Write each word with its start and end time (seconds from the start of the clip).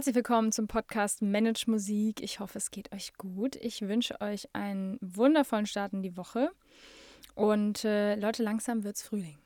Herzlich 0.00 0.16
willkommen 0.16 0.50
zum 0.50 0.66
Podcast 0.66 1.20
Manage 1.20 1.64
Musik. 1.66 2.22
Ich 2.22 2.40
hoffe, 2.40 2.56
es 2.56 2.70
geht 2.70 2.90
euch 2.90 3.12
gut. 3.18 3.56
Ich 3.56 3.82
wünsche 3.82 4.18
euch 4.22 4.48
einen 4.54 4.96
wundervollen 5.02 5.66
Start 5.66 5.92
in 5.92 6.02
die 6.02 6.16
Woche. 6.16 6.52
Und 7.34 7.84
äh, 7.84 8.14
Leute, 8.14 8.42
langsam 8.42 8.82
wird 8.82 8.96
es 8.96 9.02
Frühling. 9.02 9.36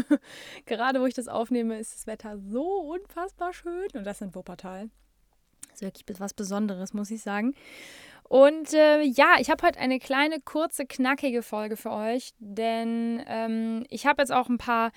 Gerade 0.64 1.02
wo 1.02 1.04
ich 1.04 1.12
das 1.12 1.28
aufnehme, 1.28 1.78
ist 1.78 1.94
das 1.94 2.06
Wetter 2.06 2.38
so 2.38 2.64
unfassbar 2.64 3.52
schön. 3.52 3.88
Und 3.92 4.04
das 4.04 4.22
in 4.22 4.34
Wuppertal. 4.34 4.88
Das 5.64 5.74
ist 5.74 5.82
wirklich 5.82 6.18
was 6.18 6.32
Besonderes, 6.32 6.94
muss 6.94 7.10
ich 7.10 7.20
sagen. 7.20 7.54
Und 8.24 8.72
äh, 8.72 9.02
ja, 9.02 9.34
ich 9.38 9.50
habe 9.50 9.66
heute 9.66 9.80
eine 9.80 9.98
kleine, 9.98 10.40
kurze, 10.40 10.86
knackige 10.86 11.42
Folge 11.42 11.76
für 11.76 11.90
euch, 11.90 12.32
denn 12.38 13.22
ähm, 13.26 13.84
ich 13.90 14.06
habe 14.06 14.22
jetzt 14.22 14.32
auch 14.32 14.48
ein 14.48 14.56
paar 14.56 14.92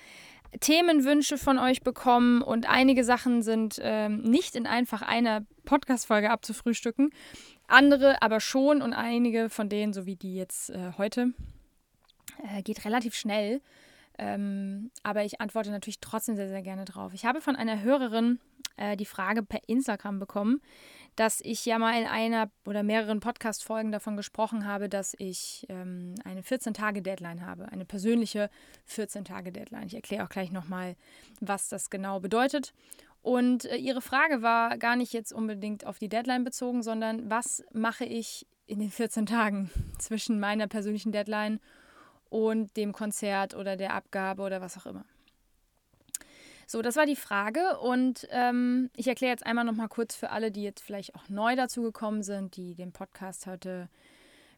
Themenwünsche 0.60 1.38
von 1.38 1.58
euch 1.58 1.82
bekommen 1.82 2.42
und 2.42 2.68
einige 2.68 3.04
Sachen 3.04 3.42
sind 3.42 3.80
ähm, 3.82 4.22
nicht 4.22 4.54
in 4.54 4.66
einfach 4.66 5.02
einer 5.02 5.44
Podcast-Folge 5.64 6.30
abzufrühstücken. 6.30 7.10
Andere 7.66 8.22
aber 8.22 8.40
schon 8.40 8.82
und 8.82 8.92
einige 8.92 9.48
von 9.48 9.68
denen, 9.68 9.92
so 9.92 10.06
wie 10.06 10.16
die 10.16 10.34
jetzt 10.34 10.70
äh, 10.70 10.92
heute, 10.98 11.32
äh, 12.54 12.62
geht 12.62 12.84
relativ 12.84 13.14
schnell. 13.14 13.60
Ähm, 14.18 14.90
aber 15.02 15.24
ich 15.24 15.40
antworte 15.40 15.70
natürlich 15.70 16.00
trotzdem 16.00 16.36
sehr, 16.36 16.48
sehr 16.48 16.62
gerne 16.62 16.84
drauf. 16.84 17.12
Ich 17.14 17.24
habe 17.24 17.40
von 17.40 17.56
einer 17.56 17.82
Hörerin 17.82 18.38
äh, 18.76 18.96
die 18.96 19.04
Frage 19.04 19.42
per 19.42 19.60
Instagram 19.68 20.18
bekommen, 20.18 20.60
dass 21.16 21.40
ich 21.40 21.64
ja 21.64 21.78
mal 21.78 22.00
in 22.00 22.06
einer 22.06 22.50
oder 22.64 22.82
mehreren 22.82 23.20
Podcast-Folgen 23.20 23.92
davon 23.92 24.16
gesprochen 24.16 24.66
habe, 24.66 24.88
dass 24.88 25.14
ich 25.18 25.66
ähm, 25.68 26.14
eine 26.24 26.42
14-Tage-Deadline 26.42 27.46
habe, 27.46 27.70
eine 27.70 27.84
persönliche 27.84 28.50
14-Tage-Deadline. 28.88 29.86
Ich 29.86 29.94
erkläre 29.94 30.24
auch 30.24 30.28
gleich 30.28 30.50
nochmal, 30.50 30.96
was 31.40 31.68
das 31.68 31.90
genau 31.90 32.20
bedeutet. 32.20 32.72
Und 33.22 33.64
äh, 33.64 33.76
ihre 33.76 34.00
Frage 34.00 34.42
war 34.42 34.76
gar 34.78 34.96
nicht 34.96 35.12
jetzt 35.12 35.32
unbedingt 35.32 35.86
auf 35.86 35.98
die 35.98 36.08
Deadline 36.08 36.44
bezogen, 36.44 36.82
sondern 36.82 37.30
was 37.30 37.64
mache 37.72 38.04
ich 38.04 38.46
in 38.66 38.78
den 38.78 38.90
14 38.90 39.26
Tagen 39.26 39.70
zwischen 39.98 40.38
meiner 40.38 40.68
persönlichen 40.68 41.10
Deadline 41.12 41.54
und 41.54 41.60
dem 42.76 42.92
Konzert 42.92 43.54
oder 43.54 43.76
der 43.76 43.94
Abgabe 43.94 44.42
oder 44.42 44.60
was 44.60 44.76
auch 44.76 44.86
immer. 44.86 45.04
So, 46.66 46.80
das 46.80 46.96
war 46.96 47.06
die 47.06 47.16
Frage 47.16 47.78
und 47.78 48.26
ähm, 48.30 48.90
ich 48.96 49.06
erkläre 49.06 49.32
jetzt 49.32 49.46
einmal 49.46 49.64
noch 49.64 49.74
mal 49.74 49.88
kurz 49.88 50.16
für 50.16 50.30
alle, 50.30 50.50
die 50.50 50.62
jetzt 50.62 50.82
vielleicht 50.82 51.14
auch 51.14 51.28
neu 51.28 51.56
dazu 51.56 51.82
gekommen 51.82 52.22
sind, 52.22 52.56
die 52.56 52.74
den 52.74 52.92
Podcast 52.92 53.46
heute 53.46 53.88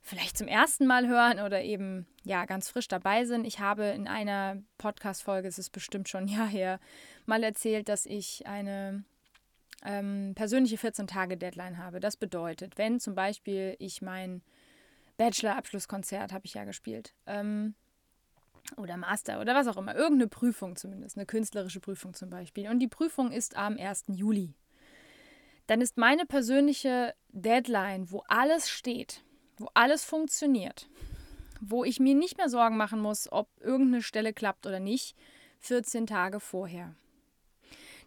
vielleicht 0.03 0.39
zum 0.39 0.47
ersten 0.47 0.87
Mal 0.87 1.09
hören 1.09 1.41
oder 1.41 1.63
eben 1.63 2.07
ja 2.23 2.45
ganz 2.45 2.69
frisch 2.69 2.87
dabei 2.87 3.25
sind. 3.25 3.45
Ich 3.45 3.59
habe 3.59 3.87
in 3.87 4.07
einer 4.07 4.63
Podcast-Folge, 4.79 5.49
es 5.49 5.59
ist 5.59 5.71
bestimmt 5.71 6.09
schon 6.09 6.25
ein 6.25 6.29
Jahr 6.29 6.47
her, 6.47 6.79
mal 7.25 7.43
erzählt, 7.43 7.89
dass 7.89 8.07
ich 8.07 8.47
eine 8.47 9.05
ähm, 9.85 10.33
persönliche 10.37 10.77
14-Tage-Deadline 10.77 11.79
habe. 11.79 11.99
Das 11.99 12.17
bedeutet, 12.17 12.79
wenn 12.79 13.01
zum 13.01 13.17
Beispiel 13.17 13.75
ich 13.81 14.01
mein 14.01 14.43
Bachelor-Abschlusskonzert 15.17 16.33
habe 16.33 16.47
ich 16.47 16.55
ja 16.55 16.65
gespielt. 16.65 17.15
Ähm, 17.27 17.75
oder 18.77 18.97
Master 18.97 19.41
oder 19.41 19.55
was 19.55 19.69
auch 19.69 19.77
immer, 19.77 19.95
irgendeine 19.95 20.29
Prüfung 20.29 20.77
zumindest, 20.77 21.17
eine 21.17 21.27
künstlerische 21.27 21.81
Prüfung 21.81 22.15
zum 22.15 22.31
Beispiel. 22.31 22.69
Und 22.69 22.81
die 22.81 22.89
Prüfung 22.89 23.31
ist 23.31 23.57
am 23.57 23.77
1. 23.79 24.05
Juli. 24.09 24.55
Dann 25.67 25.81
ist 25.81 25.97
meine 25.97 26.27
persönliche 26.27 27.15
Deadline, 27.29 28.11
wo 28.11 28.23
alles 28.29 28.69
steht, 28.69 29.25
wo 29.57 29.69
alles 29.75 30.05
funktioniert, 30.05 30.89
wo 31.61 31.85
ich 31.85 32.01
mir 32.01 32.15
nicht 32.15 32.37
mehr 32.37 32.49
Sorgen 32.49 32.77
machen 32.77 33.01
muss, 33.01 33.31
ob 33.31 33.49
irgendeine 33.61 34.03
Stelle 34.03 34.33
klappt 34.33 34.67
oder 34.67 34.81
nicht, 34.81 35.17
14 35.61 36.07
Tage 36.07 36.41
vorher. 36.41 36.95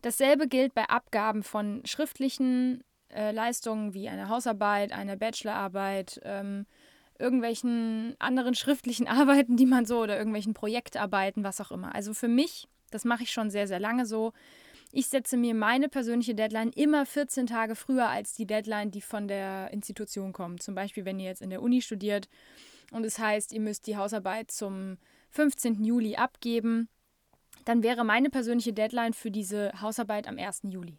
Dasselbe 0.01 0.47
gilt 0.47 0.73
bei 0.73 0.85
Abgaben 0.85 1.43
von 1.43 1.81
schriftlichen 1.85 2.83
äh, 3.09 3.31
Leistungen 3.31 3.93
wie 3.93 4.07
einer 4.07 4.29
Hausarbeit, 4.29 4.93
einer 4.93 5.17
Bachelorarbeit, 5.17 6.21
ähm, 6.23 6.65
irgendwelchen 7.19 8.15
anderen 8.19 8.55
schriftlichen 8.55 9.07
Arbeiten, 9.09 9.57
die 9.57 9.65
man 9.65 9.85
so 9.85 9.99
oder 9.99 10.17
irgendwelchen 10.17 10.53
Projektarbeiten, 10.53 11.43
was 11.43 11.61
auch 11.61 11.71
immer. 11.71 11.93
Also 11.93 12.13
für 12.13 12.27
mich, 12.27 12.67
das 12.91 13.05
mache 13.05 13.23
ich 13.23 13.31
schon 13.31 13.51
sehr, 13.51 13.67
sehr 13.67 13.79
lange 13.79 14.05
so. 14.05 14.33
Ich 14.91 15.07
setze 15.07 15.37
mir 15.37 15.53
meine 15.53 15.87
persönliche 15.87 16.33
Deadline 16.33 16.71
immer 16.71 17.05
14 17.05 17.45
Tage 17.45 17.75
früher 17.75 18.09
als 18.09 18.33
die 18.33 18.47
Deadline, 18.47 18.89
die 18.89 19.01
von 19.01 19.27
der 19.27 19.71
Institution 19.71 20.33
kommt. 20.33 20.63
Zum 20.63 20.73
Beispiel, 20.73 21.05
wenn 21.05 21.19
ihr 21.19 21.27
jetzt 21.27 21.43
in 21.43 21.51
der 21.51 21.61
Uni 21.61 21.81
studiert 21.81 22.27
und 22.91 23.05
es 23.05 23.19
heißt, 23.19 23.51
ihr 23.53 23.59
müsst 23.59 23.85
die 23.85 23.97
Hausarbeit 23.97 24.49
zum 24.49 24.97
15. 25.29 25.83
Juli 25.83 26.15
abgeben, 26.15 26.89
dann 27.65 27.83
wäre 27.83 28.03
meine 28.03 28.31
persönliche 28.31 28.73
Deadline 28.73 29.13
für 29.13 29.29
diese 29.29 29.71
Hausarbeit 29.79 30.27
am 30.27 30.39
1. 30.39 30.61
Juli. 30.69 30.97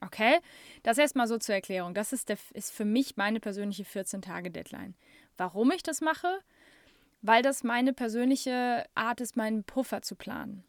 Okay, 0.00 0.38
das 0.82 0.98
erstmal 0.98 1.26
so 1.26 1.38
zur 1.38 1.56
Erklärung. 1.56 1.94
Das 1.94 2.12
ist, 2.12 2.28
der, 2.28 2.38
ist 2.54 2.72
für 2.72 2.84
mich 2.84 3.16
meine 3.16 3.40
persönliche 3.40 3.82
14-Tage-Deadline. 3.82 4.94
Warum 5.36 5.70
ich 5.72 5.82
das 5.82 6.00
mache? 6.00 6.38
Weil 7.20 7.42
das 7.42 7.64
meine 7.64 7.92
persönliche 7.92 8.84
Art 8.94 9.20
ist, 9.20 9.36
meinen 9.36 9.64
Puffer 9.64 10.02
zu 10.02 10.14
planen. 10.14 10.64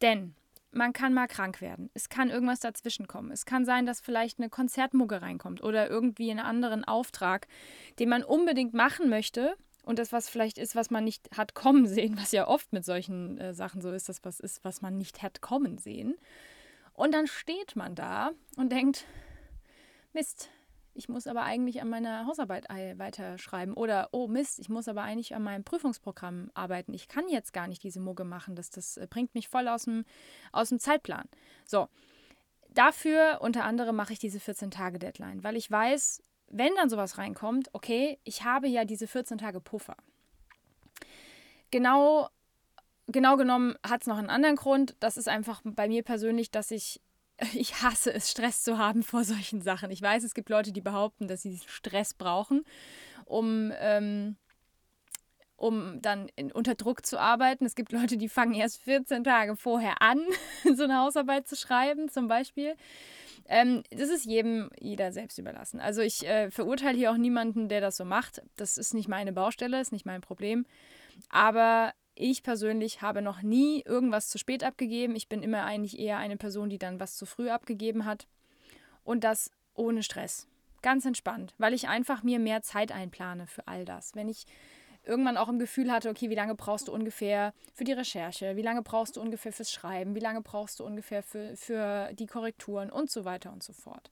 Denn 0.00 0.34
man 0.72 0.92
kann 0.92 1.12
mal 1.12 1.26
krank 1.26 1.60
werden. 1.60 1.90
Es 1.94 2.08
kann 2.08 2.30
irgendwas 2.30 2.60
dazwischen 2.60 3.06
kommen. 3.06 3.32
Es 3.32 3.44
kann 3.44 3.64
sein, 3.64 3.86
dass 3.86 4.00
vielleicht 4.00 4.38
eine 4.38 4.48
Konzertmucke 4.48 5.20
reinkommt 5.20 5.62
oder 5.62 5.90
irgendwie 5.90 6.30
einen 6.30 6.40
anderen 6.40 6.84
Auftrag, 6.84 7.48
den 7.98 8.08
man 8.08 8.22
unbedingt 8.22 8.72
machen 8.72 9.10
möchte. 9.10 9.56
Und 9.82 9.98
das, 9.98 10.12
was 10.12 10.28
vielleicht 10.28 10.58
ist, 10.58 10.76
was 10.76 10.90
man 10.90 11.04
nicht 11.04 11.30
hat 11.36 11.54
kommen 11.54 11.86
sehen, 11.86 12.16
was 12.18 12.32
ja 12.32 12.46
oft 12.46 12.72
mit 12.72 12.84
solchen 12.84 13.38
äh, 13.38 13.52
Sachen 13.54 13.80
so 13.80 13.90
ist, 13.90 14.08
das 14.08 14.24
was 14.24 14.38
ist, 14.40 14.64
was 14.64 14.82
man 14.82 14.96
nicht 14.96 15.22
hat 15.22 15.40
kommen 15.40 15.78
sehen. 15.78 16.14
Und 17.00 17.12
dann 17.12 17.26
steht 17.26 17.76
man 17.76 17.94
da 17.94 18.32
und 18.58 18.70
denkt, 18.70 19.06
Mist, 20.12 20.50
ich 20.92 21.08
muss 21.08 21.26
aber 21.26 21.44
eigentlich 21.44 21.80
an 21.80 21.88
meiner 21.88 22.26
Hausarbeit 22.26 22.68
weiterschreiben. 22.68 23.72
Oder, 23.72 24.10
oh 24.12 24.28
Mist, 24.28 24.58
ich 24.58 24.68
muss 24.68 24.86
aber 24.86 25.00
eigentlich 25.00 25.34
an 25.34 25.42
meinem 25.42 25.64
Prüfungsprogramm 25.64 26.50
arbeiten. 26.52 26.92
Ich 26.92 27.08
kann 27.08 27.26
jetzt 27.30 27.54
gar 27.54 27.68
nicht 27.68 27.82
diese 27.82 28.00
Mugge 28.00 28.24
machen. 28.24 28.54
Das, 28.54 28.68
das 28.68 28.98
äh, 28.98 29.06
bringt 29.08 29.34
mich 29.34 29.48
voll 29.48 29.66
aus 29.66 29.84
dem, 29.84 30.04
aus 30.52 30.68
dem 30.68 30.78
Zeitplan. 30.78 31.26
So, 31.64 31.88
dafür 32.68 33.38
unter 33.40 33.64
anderem 33.64 33.96
mache 33.96 34.12
ich 34.12 34.18
diese 34.18 34.38
14-Tage-Deadline, 34.38 35.42
weil 35.42 35.56
ich 35.56 35.70
weiß, 35.70 36.22
wenn 36.48 36.74
dann 36.74 36.90
sowas 36.90 37.16
reinkommt, 37.16 37.70
okay, 37.72 38.18
ich 38.24 38.44
habe 38.44 38.68
ja 38.68 38.84
diese 38.84 39.06
14 39.06 39.38
Tage 39.38 39.62
Puffer. 39.62 39.96
Genau 41.70 42.28
genau 43.12 43.36
genommen 43.36 43.74
hat 43.86 44.02
es 44.02 44.06
noch 44.06 44.18
einen 44.18 44.30
anderen 44.30 44.56
Grund. 44.56 44.96
Das 45.00 45.16
ist 45.16 45.28
einfach 45.28 45.62
bei 45.64 45.88
mir 45.88 46.02
persönlich, 46.02 46.50
dass 46.50 46.70
ich, 46.70 47.00
ich 47.54 47.82
hasse 47.82 48.12
es, 48.12 48.30
Stress 48.30 48.62
zu 48.62 48.78
haben 48.78 49.02
vor 49.02 49.24
solchen 49.24 49.62
Sachen. 49.62 49.90
Ich 49.90 50.02
weiß, 50.02 50.24
es 50.24 50.34
gibt 50.34 50.48
Leute, 50.48 50.72
die 50.72 50.80
behaupten, 50.80 51.28
dass 51.28 51.42
sie 51.42 51.58
Stress 51.66 52.14
brauchen, 52.14 52.64
um, 53.24 53.72
ähm, 53.78 54.36
um 55.56 56.00
dann 56.00 56.30
in, 56.36 56.50
unter 56.52 56.74
Druck 56.74 57.04
zu 57.04 57.18
arbeiten. 57.20 57.66
Es 57.66 57.74
gibt 57.74 57.92
Leute, 57.92 58.16
die 58.16 58.28
fangen 58.28 58.54
erst 58.54 58.82
14 58.82 59.24
Tage 59.24 59.56
vorher 59.56 60.00
an, 60.00 60.20
so 60.74 60.84
eine 60.84 60.98
Hausarbeit 60.98 61.48
zu 61.48 61.56
schreiben, 61.56 62.08
zum 62.08 62.28
Beispiel. 62.28 62.76
Ähm, 63.48 63.82
das 63.90 64.10
ist 64.10 64.26
jedem, 64.26 64.70
jeder 64.78 65.12
selbst 65.12 65.38
überlassen. 65.38 65.80
Also 65.80 66.02
ich 66.02 66.26
äh, 66.26 66.50
verurteile 66.50 66.96
hier 66.96 67.10
auch 67.10 67.16
niemanden, 67.16 67.68
der 67.68 67.80
das 67.80 67.96
so 67.96 68.04
macht. 68.04 68.42
Das 68.56 68.78
ist 68.78 68.94
nicht 68.94 69.08
meine 69.08 69.32
Baustelle, 69.32 69.80
ist 69.80 69.92
nicht 69.92 70.06
mein 70.06 70.20
Problem. 70.20 70.66
Aber 71.28 71.92
ich 72.20 72.42
persönlich 72.42 73.02
habe 73.02 73.22
noch 73.22 73.42
nie 73.42 73.82
irgendwas 73.82 74.28
zu 74.28 74.38
spät 74.38 74.62
abgegeben. 74.64 75.16
Ich 75.16 75.28
bin 75.28 75.42
immer 75.42 75.64
eigentlich 75.64 75.98
eher 75.98 76.18
eine 76.18 76.36
Person, 76.36 76.70
die 76.70 76.78
dann 76.78 77.00
was 77.00 77.16
zu 77.16 77.26
früh 77.26 77.50
abgegeben 77.50 78.04
hat. 78.04 78.26
Und 79.04 79.24
das 79.24 79.50
ohne 79.74 80.02
Stress. 80.02 80.46
Ganz 80.82 81.04
entspannt, 81.04 81.54
weil 81.58 81.74
ich 81.74 81.88
einfach 81.88 82.22
mir 82.22 82.38
mehr 82.38 82.62
Zeit 82.62 82.92
einplane 82.92 83.46
für 83.46 83.66
all 83.66 83.84
das. 83.84 84.14
Wenn 84.14 84.28
ich 84.28 84.46
irgendwann 85.04 85.36
auch 85.36 85.48
im 85.48 85.58
Gefühl 85.58 85.90
hatte, 85.90 86.10
okay, 86.10 86.30
wie 86.30 86.34
lange 86.34 86.54
brauchst 86.54 86.88
du 86.88 86.92
ungefähr 86.92 87.52
für 87.74 87.84
die 87.84 87.92
Recherche, 87.92 88.56
wie 88.56 88.62
lange 88.62 88.82
brauchst 88.82 89.16
du 89.16 89.20
ungefähr 89.20 89.52
fürs 89.52 89.72
Schreiben, 89.72 90.14
wie 90.14 90.20
lange 90.20 90.42
brauchst 90.42 90.80
du 90.80 90.84
ungefähr 90.84 91.22
für, 91.22 91.56
für 91.56 92.12
die 92.14 92.26
Korrekturen 92.26 92.90
und 92.90 93.10
so 93.10 93.24
weiter 93.24 93.52
und 93.52 93.62
so 93.62 93.72
fort. 93.72 94.10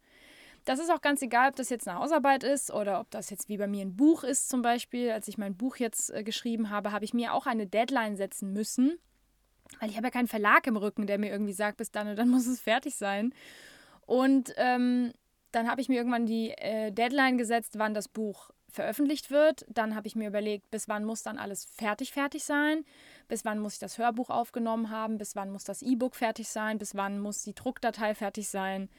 Das 0.64 0.78
ist 0.78 0.90
auch 0.90 1.00
ganz 1.00 1.22
egal, 1.22 1.48
ob 1.48 1.56
das 1.56 1.70
jetzt 1.70 1.88
eine 1.88 1.98
Hausarbeit 1.98 2.44
ist 2.44 2.70
oder 2.70 3.00
ob 3.00 3.10
das 3.10 3.30
jetzt 3.30 3.48
wie 3.48 3.56
bei 3.56 3.66
mir 3.66 3.82
ein 3.82 3.96
Buch 3.96 4.22
ist 4.24 4.48
zum 4.48 4.62
Beispiel. 4.62 5.10
Als 5.10 5.28
ich 5.28 5.38
mein 5.38 5.56
Buch 5.56 5.76
jetzt 5.76 6.10
äh, 6.10 6.22
geschrieben 6.22 6.70
habe, 6.70 6.92
habe 6.92 7.04
ich 7.04 7.14
mir 7.14 7.32
auch 7.32 7.46
eine 7.46 7.66
Deadline 7.66 8.16
setzen 8.16 8.52
müssen, 8.52 8.98
weil 9.80 9.90
ich 9.90 9.96
habe 9.96 10.06
ja 10.06 10.10
keinen 10.10 10.28
Verlag 10.28 10.66
im 10.66 10.76
Rücken, 10.76 11.06
der 11.06 11.18
mir 11.18 11.30
irgendwie 11.30 11.52
sagt, 11.52 11.78
bis 11.78 11.90
dann 11.90 12.08
und 12.08 12.16
dann 12.16 12.28
muss 12.30 12.46
es 12.46 12.60
fertig 12.60 12.96
sein. 12.96 13.32
Und 14.06 14.52
ähm, 14.56 15.12
dann 15.52 15.70
habe 15.70 15.80
ich 15.80 15.88
mir 15.88 15.96
irgendwann 15.96 16.26
die 16.26 16.50
äh, 16.50 16.92
Deadline 16.92 17.38
gesetzt, 17.38 17.78
wann 17.78 17.94
das 17.94 18.08
Buch 18.08 18.50
veröffentlicht 18.68 19.30
wird. 19.30 19.64
Dann 19.68 19.94
habe 19.94 20.06
ich 20.06 20.16
mir 20.16 20.28
überlegt, 20.28 20.70
bis 20.70 20.88
wann 20.88 21.04
muss 21.04 21.22
dann 21.22 21.38
alles 21.38 21.64
fertig 21.64 22.12
fertig 22.12 22.44
sein, 22.44 22.84
bis 23.26 23.44
wann 23.44 23.58
muss 23.58 23.74
ich 23.74 23.78
das 23.78 23.98
Hörbuch 23.98 24.28
aufgenommen 24.30 24.90
haben, 24.90 25.18
bis 25.18 25.34
wann 25.36 25.50
muss 25.50 25.64
das 25.64 25.82
E-Book 25.82 26.14
fertig 26.14 26.48
sein, 26.48 26.78
bis 26.78 26.94
wann 26.94 27.18
muss 27.18 27.42
die 27.42 27.54
Druckdatei 27.54 28.14
fertig 28.14 28.48
sein 28.48 28.90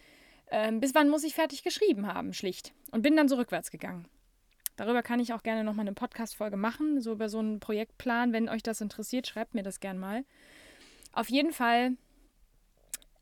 ähm, 0.52 0.80
bis 0.80 0.96
wann 0.96 1.10
muss 1.10 1.24
ich 1.24 1.36
fertig 1.36 1.64
geschrieben 1.64 2.08
haben, 2.08 2.34
schlicht. 2.34 2.74
Und 2.92 3.02
bin 3.02 3.16
dann 3.16 3.30
so 3.30 3.36
rückwärts 3.36 3.72
gegangen. 3.72 4.08
Darüber 4.76 5.04
kann 5.04 5.20
ich 5.20 5.34
auch 5.34 5.44
gerne 5.44 5.64
nochmal 5.64 5.84
eine 5.84 5.94
Podcast-Folge 5.94 6.56
machen, 6.56 7.02
so 7.02 7.12
über 7.12 7.28
so 7.28 7.40
einen 7.40 7.60
Projektplan. 7.60 8.32
Wenn 8.32 8.48
euch 8.48 8.64
das 8.64 8.80
interessiert, 8.80 9.28
schreibt 9.28 9.54
mir 9.54 9.64
das 9.64 9.82
gern 9.82 10.00
mal. 10.00 10.24
Auf 11.12 11.30
jeden 11.30 11.52
Fall 11.52 11.98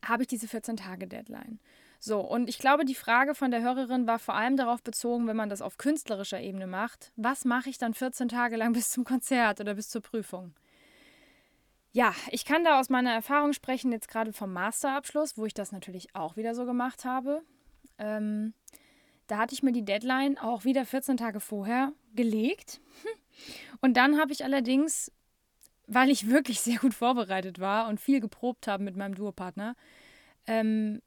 habe 0.04 0.22
ich 0.22 0.28
diese 0.28 0.46
14-Tage-Deadline. 0.46 1.58
So, 2.00 2.20
und 2.20 2.48
ich 2.48 2.58
glaube, 2.58 2.84
die 2.84 2.94
Frage 2.94 3.34
von 3.34 3.50
der 3.50 3.60
Hörerin 3.60 4.06
war 4.06 4.20
vor 4.20 4.34
allem 4.34 4.56
darauf 4.56 4.82
bezogen, 4.82 5.26
wenn 5.26 5.36
man 5.36 5.48
das 5.48 5.62
auf 5.62 5.78
künstlerischer 5.78 6.40
Ebene 6.40 6.68
macht, 6.68 7.10
was 7.16 7.44
mache 7.44 7.70
ich 7.70 7.78
dann 7.78 7.92
14 7.92 8.28
Tage 8.28 8.56
lang 8.56 8.72
bis 8.74 8.90
zum 8.90 9.04
Konzert 9.04 9.60
oder 9.60 9.74
bis 9.74 9.88
zur 9.88 10.02
Prüfung? 10.02 10.54
Ja, 11.98 12.14
ich 12.30 12.44
kann 12.44 12.62
da 12.62 12.78
aus 12.78 12.90
meiner 12.90 13.12
Erfahrung 13.12 13.52
sprechen, 13.52 13.90
jetzt 13.90 14.06
gerade 14.06 14.32
vom 14.32 14.52
Masterabschluss, 14.52 15.36
wo 15.36 15.46
ich 15.46 15.52
das 15.52 15.72
natürlich 15.72 16.14
auch 16.14 16.36
wieder 16.36 16.54
so 16.54 16.64
gemacht 16.64 17.04
habe. 17.04 17.42
Ähm, 17.98 18.54
da 19.26 19.38
hatte 19.38 19.52
ich 19.52 19.64
mir 19.64 19.72
die 19.72 19.84
Deadline 19.84 20.38
auch 20.38 20.64
wieder 20.64 20.86
14 20.86 21.16
Tage 21.16 21.40
vorher 21.40 21.92
gelegt. 22.14 22.80
Und 23.80 23.96
dann 23.96 24.16
habe 24.16 24.30
ich 24.30 24.44
allerdings, 24.44 25.10
weil 25.88 26.08
ich 26.10 26.28
wirklich 26.28 26.60
sehr 26.60 26.78
gut 26.78 26.94
vorbereitet 26.94 27.58
war 27.58 27.88
und 27.88 28.00
viel 28.00 28.20
geprobt 28.20 28.68
habe 28.68 28.84
mit 28.84 28.96
meinem 28.96 29.16
Duopartner, 29.16 29.74
ähm, 30.46 31.02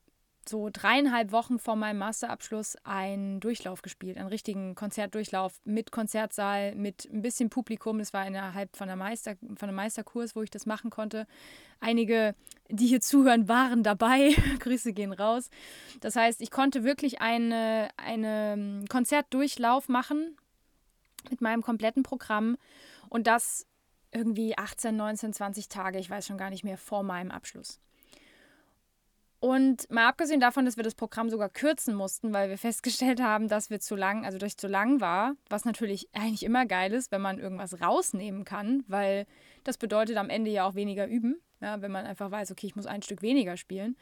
so 0.48 0.70
dreieinhalb 0.72 1.32
Wochen 1.32 1.60
vor 1.60 1.76
meinem 1.76 2.00
Masterabschluss 2.00 2.76
einen 2.84 3.40
Durchlauf 3.40 3.82
gespielt, 3.82 4.18
einen 4.18 4.30
richtigen 4.30 4.76
Konzertdurchlauf 4.76 5.60
mit 5.64 5.92
Konzertsaal, 5.92 6.76
mit 6.76 7.08
ein 7.12 7.22
bisschen 7.22 7.50
Publikum. 7.50 8.00
Das 8.00 8.14
war 8.14 8.26
innerhalb 8.26 8.76
von, 8.76 8.88
der 8.88 8.96
Meister, 8.96 9.36
von 9.56 9.70
einem 9.70 9.76
Meisterkurs, 9.76 10.36
wo 10.36 10.42
ich 10.42 10.50
das 10.50 10.66
machen 10.66 10.90
konnte. 10.90 11.28
Einige, 11.80 12.36
die 12.70 12.88
hier 12.88 13.02
zuhören, 13.02 13.48
waren 13.48 13.84
dabei. 13.84 14.36
Grüße 14.60 14.94
gehen 14.94 15.14
raus. 15.14 15.50
Das 16.00 16.16
heißt, 16.16 16.42
ich 16.42 16.52
konnte 16.52 16.84
wirklich 16.84 17.22
einen 17.22 17.52
eine 17.98 18.54
ähm, 18.54 18.86
Konzertdurchlauf 18.90 19.90
machen 19.90 20.38
mit 21.30 21.42
meinem 21.42 21.62
kompletten 21.62 22.04
Programm 22.04 22.58
und 23.10 23.28
das 23.28 23.68
irgendwie 24.12 24.58
18, 24.58 24.96
19, 24.96 25.34
20 25.34 25.70
Tage, 25.70 26.00
ich 26.00 26.10
weiß 26.10 26.26
schon 26.28 26.38
gar 26.38 26.50
nicht 26.50 26.64
mehr, 26.64 26.78
vor 26.78 27.04
meinem 27.04 27.32
Abschluss. 27.32 27.80
Und 29.42 29.90
mal 29.90 30.08
abgesehen 30.08 30.40
davon, 30.40 30.66
dass 30.66 30.78
wir 30.78 30.84
das 30.84 30.94
Programm 30.94 31.32
sogar 31.32 31.50
kürzen 31.50 31.96
mussten, 31.96 32.32
weil 32.32 32.50
wir 32.50 32.58
festgestellt 32.60 33.22
haben, 33.22 33.48
dass 33.48 33.72
wir 33.72 33.80
zu 33.80 33.96
lang, 33.96 34.24
also 34.24 34.38
durch 34.38 34.56
zu 34.56 34.68
lang 34.68 35.02
war, 35.02 35.34
was 35.50 35.66
natürlich 35.66 36.08
eigentlich 36.14 36.44
immer 36.44 36.68
geil 36.68 36.94
ist, 36.94 37.12
wenn 37.12 37.22
man 37.22 37.40
irgendwas 37.40 37.82
rausnehmen 37.82 38.46
kann, 38.46 38.84
weil 38.88 39.26
das 39.64 39.80
bedeutet 39.80 40.18
am 40.18 40.30
Ende 40.30 40.52
ja 40.52 40.68
auch 40.68 40.76
weniger 40.76 41.08
üben, 41.08 41.42
ja, 41.60 41.82
wenn 41.82 41.92
man 41.92 42.06
einfach 42.06 42.30
weiß, 42.30 42.52
okay, 42.52 42.68
ich 42.68 42.76
muss 42.76 42.86
ein 42.86 43.02
Stück 43.02 43.24
weniger 43.24 43.58
spielen. 43.58 43.98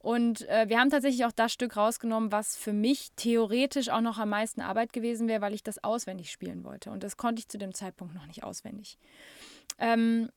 Und 0.00 0.48
äh, 0.48 0.68
wir 0.68 0.80
haben 0.80 0.90
tatsächlich 0.90 1.24
auch 1.24 1.32
das 1.32 1.52
Stück 1.52 1.76
rausgenommen, 1.76 2.32
was 2.32 2.56
für 2.56 2.72
mich 2.72 3.10
theoretisch 3.14 3.90
auch 3.90 4.00
noch 4.00 4.18
am 4.18 4.30
meisten 4.30 4.60
Arbeit 4.60 4.92
gewesen 4.92 5.28
wäre, 5.28 5.40
weil 5.40 5.54
ich 5.54 5.62
das 5.62 5.84
auswendig 5.84 6.32
spielen 6.32 6.64
wollte. 6.64 6.90
Und 6.90 7.04
das 7.04 7.16
konnte 7.16 7.38
ich 7.38 7.48
zu 7.48 7.58
dem 7.58 7.74
Zeitpunkt 7.74 8.14
noch 8.14 8.26
nicht 8.26 8.42
auswendig. 8.42 8.98
Ähm, 9.78 10.30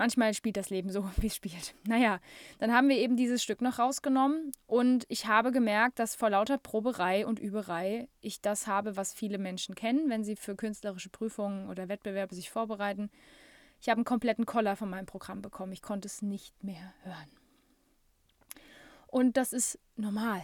Manchmal 0.00 0.32
spielt 0.32 0.56
das 0.56 0.70
Leben 0.70 0.88
so, 0.88 1.04
wie 1.18 1.26
es 1.26 1.36
spielt. 1.36 1.74
Naja, 1.86 2.20
dann 2.58 2.72
haben 2.72 2.88
wir 2.88 2.96
eben 2.96 3.18
dieses 3.18 3.42
Stück 3.42 3.60
noch 3.60 3.78
rausgenommen 3.78 4.50
und 4.66 5.04
ich 5.10 5.26
habe 5.26 5.52
gemerkt, 5.52 5.98
dass 5.98 6.14
vor 6.14 6.30
lauter 6.30 6.56
Proberei 6.56 7.26
und 7.26 7.38
Überei 7.38 8.08
ich 8.22 8.40
das 8.40 8.66
habe, 8.66 8.96
was 8.96 9.12
viele 9.12 9.36
Menschen 9.36 9.74
kennen, 9.74 10.08
wenn 10.08 10.24
sie 10.24 10.36
für 10.36 10.56
künstlerische 10.56 11.10
Prüfungen 11.10 11.68
oder 11.68 11.90
Wettbewerbe 11.90 12.34
sich 12.34 12.48
vorbereiten. 12.48 13.10
Ich 13.78 13.90
habe 13.90 13.98
einen 13.98 14.06
kompletten 14.06 14.46
Koller 14.46 14.74
von 14.74 14.88
meinem 14.88 15.04
Programm 15.04 15.42
bekommen. 15.42 15.72
Ich 15.72 15.82
konnte 15.82 16.08
es 16.08 16.22
nicht 16.22 16.64
mehr 16.64 16.94
hören. 17.02 17.30
Und 19.06 19.36
das 19.36 19.52
ist 19.52 19.78
normal. 19.96 20.42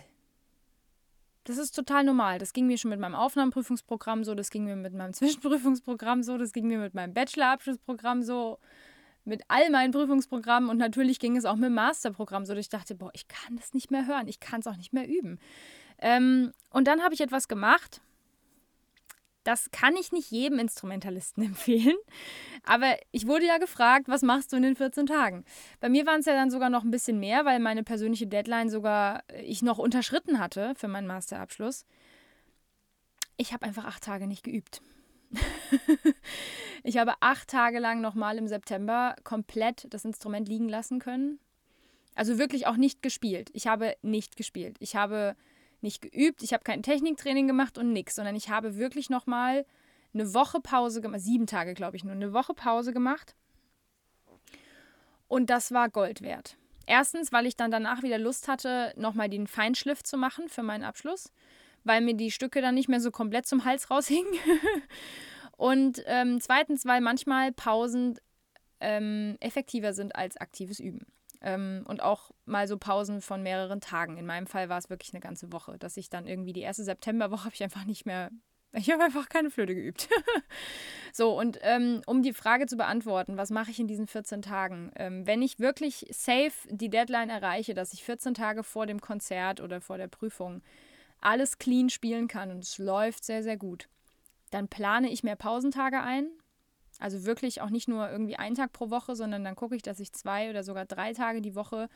Das 1.45 1.57
ist 1.57 1.73
total 1.73 2.05
normal. 2.05 2.39
Das 2.39 2.53
ging 2.53 2.67
mir 2.67 2.77
schon 2.77 2.91
mit 2.91 3.01
meinem 3.01 3.15
Aufnahmeprüfungsprogramm 3.15 4.23
so, 4.23 4.35
das 4.35 4.51
ging 4.51 4.65
mir 4.65 4.77
mit 4.77 4.93
meinem 4.93 5.13
Zwischenprüfungsprogramm 5.15 6.23
so, 6.23 6.37
das 6.37 6.53
ging 6.53 6.67
mir 6.67 6.79
mit 6.79 6.93
meinem 6.93 7.15
Bachelorabschlussprogramm 7.15 8.23
so 8.23 8.59
mit 9.27 9.43
all 9.49 9.71
meinen 9.71 9.93
Prüfungsprogrammen 9.93 10.71
und 10.71 10.79
natürlich 10.79 11.19
ging 11.19 11.37
es 11.37 11.45
auch 11.45 11.57
mit 11.57 11.67
dem 11.67 11.75
Masterprogramm 11.75 12.47
so, 12.47 12.55
dass 12.55 12.65
ich 12.65 12.69
dachte, 12.69 12.95
boah, 12.95 13.11
ich 13.15 13.29
kann 13.29 13.57
das 13.57 13.75
nicht 13.75 13.91
mehr 13.91 14.07
hören, 14.07 14.29
ich 14.29 14.41
kann 14.41 14.61
es 14.61 14.67
auch 14.67 14.77
nicht 14.77 14.93
mehr 14.93 15.09
üben. 15.09 15.39
Ähm, 15.99 16.53
und 16.71 16.87
dann 16.87 17.03
habe 17.03 17.15
ich 17.15 17.21
etwas 17.21 17.49
gemacht, 17.49 18.01
das 19.47 19.71
kann 19.71 19.95
ich 19.97 20.13
nicht 20.13 20.31
jedem 20.31 20.59
Instrumentalisten 20.59 21.43
empfehlen. 21.45 21.97
Aber 22.65 22.97
ich 23.13 23.27
wurde 23.27 23.47
ja 23.47 23.59
gefragt, 23.59 24.09
was 24.09 24.23
machst 24.23 24.53
du 24.53 24.57
in 24.57 24.63
den 24.63 24.77
14 24.77 25.07
Tagen? 25.07 25.45
Bei 25.81 25.89
mir 25.89 26.07
waren 26.07 26.21
es 26.21 26.27
ja 26.27 26.35
dann 26.35 26.51
sogar 26.51 26.71
noch 26.71 26.85
ein 26.85 26.91
bisschen 26.91 27.21
mehr, 27.21 27.45
weil 27.45 27.61
meine 27.61 27.85
persönliche 27.85 28.27
Deadline 28.27 28.69
sogar 28.69 29.23
äh, 29.29 29.43
ich 29.43 29.63
noch 29.63 29.79
unterschritten 29.79 30.39
hatte 30.39 30.75
für 30.77 30.89
meinen 30.89 31.07
Masterabschluss. 31.07 31.85
Ich 33.37 33.53
habe 33.53 33.67
einfach 33.67 33.85
acht 33.85 34.03
Tage 34.03 34.27
nicht 34.27 34.45
geübt. 34.45 34.81
ich 36.83 36.99
habe 36.99 37.15
acht 37.21 37.49
Tage 37.49 37.79
lang 37.79 38.01
nochmal 38.01 38.39
im 38.39 38.49
September 38.49 39.17
komplett 39.25 39.87
das 39.91 40.05
Instrument 40.05 40.49
liegen 40.49 40.69
lassen 40.69 40.99
können. 40.99 41.39
Also 42.15 42.39
wirklich 42.39 42.67
auch 42.67 42.77
nicht 42.77 43.03
gespielt. 43.03 43.51
Ich 43.53 43.67
habe 43.67 43.97
nicht 44.03 44.37
gespielt. 44.37 44.77
Ich 44.81 44.97
habe 44.97 45.37
nicht 45.83 46.01
geübt, 46.01 46.43
ich 46.43 46.53
habe 46.53 46.65
kein 46.65 46.83
Techniktraining 46.83 47.47
gemacht 47.47 47.77
und 47.77 47.93
nichts, 47.93 48.15
sondern 48.15 48.35
ich 48.35 48.49
habe 48.49 48.77
wirklich 48.77 49.11
nochmal 49.11 49.67
eine 50.15 50.33
Woche 50.33 50.61
Pause 50.61 51.03
gemacht, 51.03 51.21
sieben 51.21 51.47
Tage 51.47 51.75
glaube 51.75 51.97
ich 51.97 52.05
nur, 52.05 52.15
eine 52.15 52.33
Woche 52.33 52.55
Pause 52.55 52.95
gemacht. 52.95 53.35
Und 55.29 55.51
das 55.51 55.73
war 55.73 55.91
Gold 55.91 56.23
wert. 56.23 56.57
Erstens, 56.87 57.33
weil 57.33 57.47
ich 57.47 57.57
dann 57.57 57.71
danach 57.71 58.03
wieder 58.03 58.17
Lust 58.17 58.49
hatte, 58.49 58.95
nochmal 58.97 59.29
den 59.29 59.47
Feinschliff 59.47 60.03
zu 60.03 60.17
machen 60.17 60.49
für 60.49 60.63
meinen 60.63 60.85
Abschluss 60.85 61.31
weil 61.87 62.01
mir 62.01 62.15
die 62.15 62.31
Stücke 62.31 62.61
dann 62.61 62.75
nicht 62.75 62.89
mehr 62.89 63.01
so 63.01 63.11
komplett 63.11 63.47
zum 63.47 63.65
Hals 63.65 63.91
raushingen. 63.91 64.27
und 65.57 66.03
ähm, 66.07 66.41
zweitens, 66.41 66.85
weil 66.85 67.01
manchmal 67.01 67.53
Pausen 67.53 68.19
ähm, 68.81 69.37
effektiver 69.41 69.93
sind 69.93 70.15
als 70.15 70.37
aktives 70.37 70.81
Üben. 70.81 71.07
Ähm, 71.41 71.85
und 71.87 72.03
auch 72.03 72.31
mal 72.45 72.67
so 72.67 72.79
Pausen 72.79 73.21
von 73.21 73.43
mehreren 73.43 73.81
Tagen. 73.81 74.17
In 74.17 74.27
meinem 74.27 74.47
Fall 74.47 74.69
war 74.69 74.79
es 74.79 74.91
wirklich 74.91 75.13
eine 75.13 75.21
ganze 75.21 75.53
Woche, 75.53 75.79
dass 75.79 75.97
ich 75.97 76.09
dann 76.09 76.27
irgendwie 76.27 76.53
die 76.53 76.63
erste 76.63 76.85
Septemberwoche 76.85 77.45
habe 77.45 77.55
ich 77.55 77.63
einfach 77.63 77.85
nicht 77.85 78.07
mehr 78.07 78.31
ich 78.73 78.91
habe 78.91 79.05
einfach 79.05 79.29
keine 79.29 79.51
Flöte 79.51 79.75
geübt. 79.75 80.09
so, 81.13 81.39
und 81.39 81.59
ähm, 81.63 82.03
um 82.07 82.23
die 82.23 82.35
Frage 82.35 82.67
zu 82.67 82.77
beantworten, 82.77 83.37
was 83.39 83.51
mache 83.51 83.71
ich 83.71 83.81
in 83.81 83.87
diesen 83.89 84.07
14 84.07 84.43
Tagen? 84.43 84.93
Ähm, 84.97 85.27
wenn 85.27 85.41
ich 85.41 85.59
wirklich 85.59 86.07
safe 86.11 86.53
die 86.69 86.91
Deadline 86.91 87.31
erreiche, 87.31 87.73
dass 87.73 87.95
ich 87.95 88.05
14 88.05 88.35
Tage 88.35 88.63
vor 88.63 88.87
dem 88.87 89.01
Konzert 89.01 89.61
oder 89.61 89.81
vor 89.81 89.97
der 89.97 90.09
Prüfung 90.09 90.63
alles 91.21 91.59
clean 91.59 91.89
spielen 91.89 92.29
kann 92.29 92.51
und 92.51 92.65
es 92.65 92.77
läuft 92.77 93.25
sehr, 93.25 93.43
sehr 93.43 93.57
gut, 93.57 93.89
dann 94.57 94.69
plane 94.69 95.11
ich 95.11 95.23
mehr 95.23 95.37
Pausentage 95.37 96.01
ein. 96.01 96.31
Also 96.99 97.27
wirklich 97.27 97.61
auch 97.61 97.69
nicht 97.69 97.89
nur 97.89 98.11
irgendwie 98.11 98.37
einen 98.37 98.55
Tag 98.55 98.73
pro 98.73 98.89
Woche, 98.89 99.15
sondern 99.15 99.45
dann 99.45 99.55
gucke 99.55 99.77
ich, 99.77 99.83
dass 99.83 100.01
ich 100.01 100.15
zwei 100.15 100.49
oder 100.49 100.65
sogar 100.65 100.87
drei 100.87 101.13
Tage 101.13 101.43
die 101.43 101.55
Woche 101.55 101.91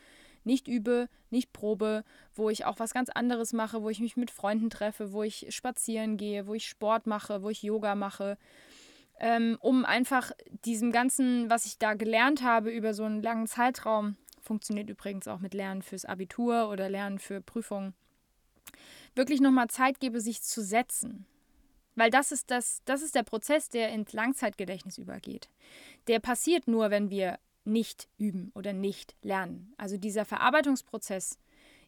nicht 0.45 0.69
übe, 0.69 1.09
nicht 1.31 1.55
probe, 1.55 2.05
wo 2.35 2.51
ich 2.51 2.67
auch 2.67 2.79
was 2.79 2.93
ganz 2.93 3.09
anderes 3.09 3.55
mache, 3.55 3.83
wo 3.83 3.89
ich 3.89 4.01
mich 4.01 4.19
mit 4.19 4.31
Freunden 4.31 4.69
treffe, 4.69 5.15
wo 5.15 5.23
ich 5.23 5.47
spazieren 5.49 6.19
gehe, 6.19 6.47
wo 6.47 6.53
ich 6.53 6.69
Sport 6.69 7.07
mache, 7.07 7.43
wo 7.43 7.49
ich 7.49 7.63
Yoga 7.63 7.95
mache, 7.95 8.37
ähm, 9.19 9.57
um 9.61 9.87
einfach 9.87 10.33
diesem 10.67 10.93
Ganzen, 10.93 11.49
was 11.49 11.65
ich 11.65 11.79
da 11.79 11.95
gelernt 11.95 12.43
habe 12.43 12.71
über 12.71 12.93
so 12.93 13.05
einen 13.05 13.23
langen 13.23 13.47
Zeitraum, 13.47 14.17
funktioniert 14.43 14.91
übrigens 14.91 15.29
auch 15.29 15.39
mit 15.39 15.55
Lernen 15.55 15.81
fürs 15.81 16.05
Abitur 16.05 16.69
oder 16.69 16.91
Lernen 16.91 17.21
für 17.21 17.41
Prüfungen, 17.41 17.95
wirklich 19.15 19.41
nochmal 19.41 19.69
Zeit 19.69 19.99
gebe, 19.99 20.21
sich 20.21 20.43
zu 20.43 20.63
setzen. 20.63 21.25
Weil 22.01 22.11
das 22.11 22.33
ist, 22.33 22.51
das, 22.51 22.81
das 22.87 23.03
ist 23.03 23.15
der 23.15 23.25
Prozess, 23.25 23.69
der 23.69 23.91
ins 23.91 24.15
Langzeitgedächtnis 24.15 24.97
übergeht. 24.97 25.51
Der 26.07 26.19
passiert 26.19 26.67
nur, 26.67 26.89
wenn 26.89 27.11
wir 27.11 27.39
nicht 27.65 28.09
üben 28.17 28.53
oder 28.55 28.73
nicht 28.73 29.15
lernen. 29.21 29.75
Also 29.77 29.99
dieser 29.99 30.25
Verarbeitungsprozess 30.25 31.39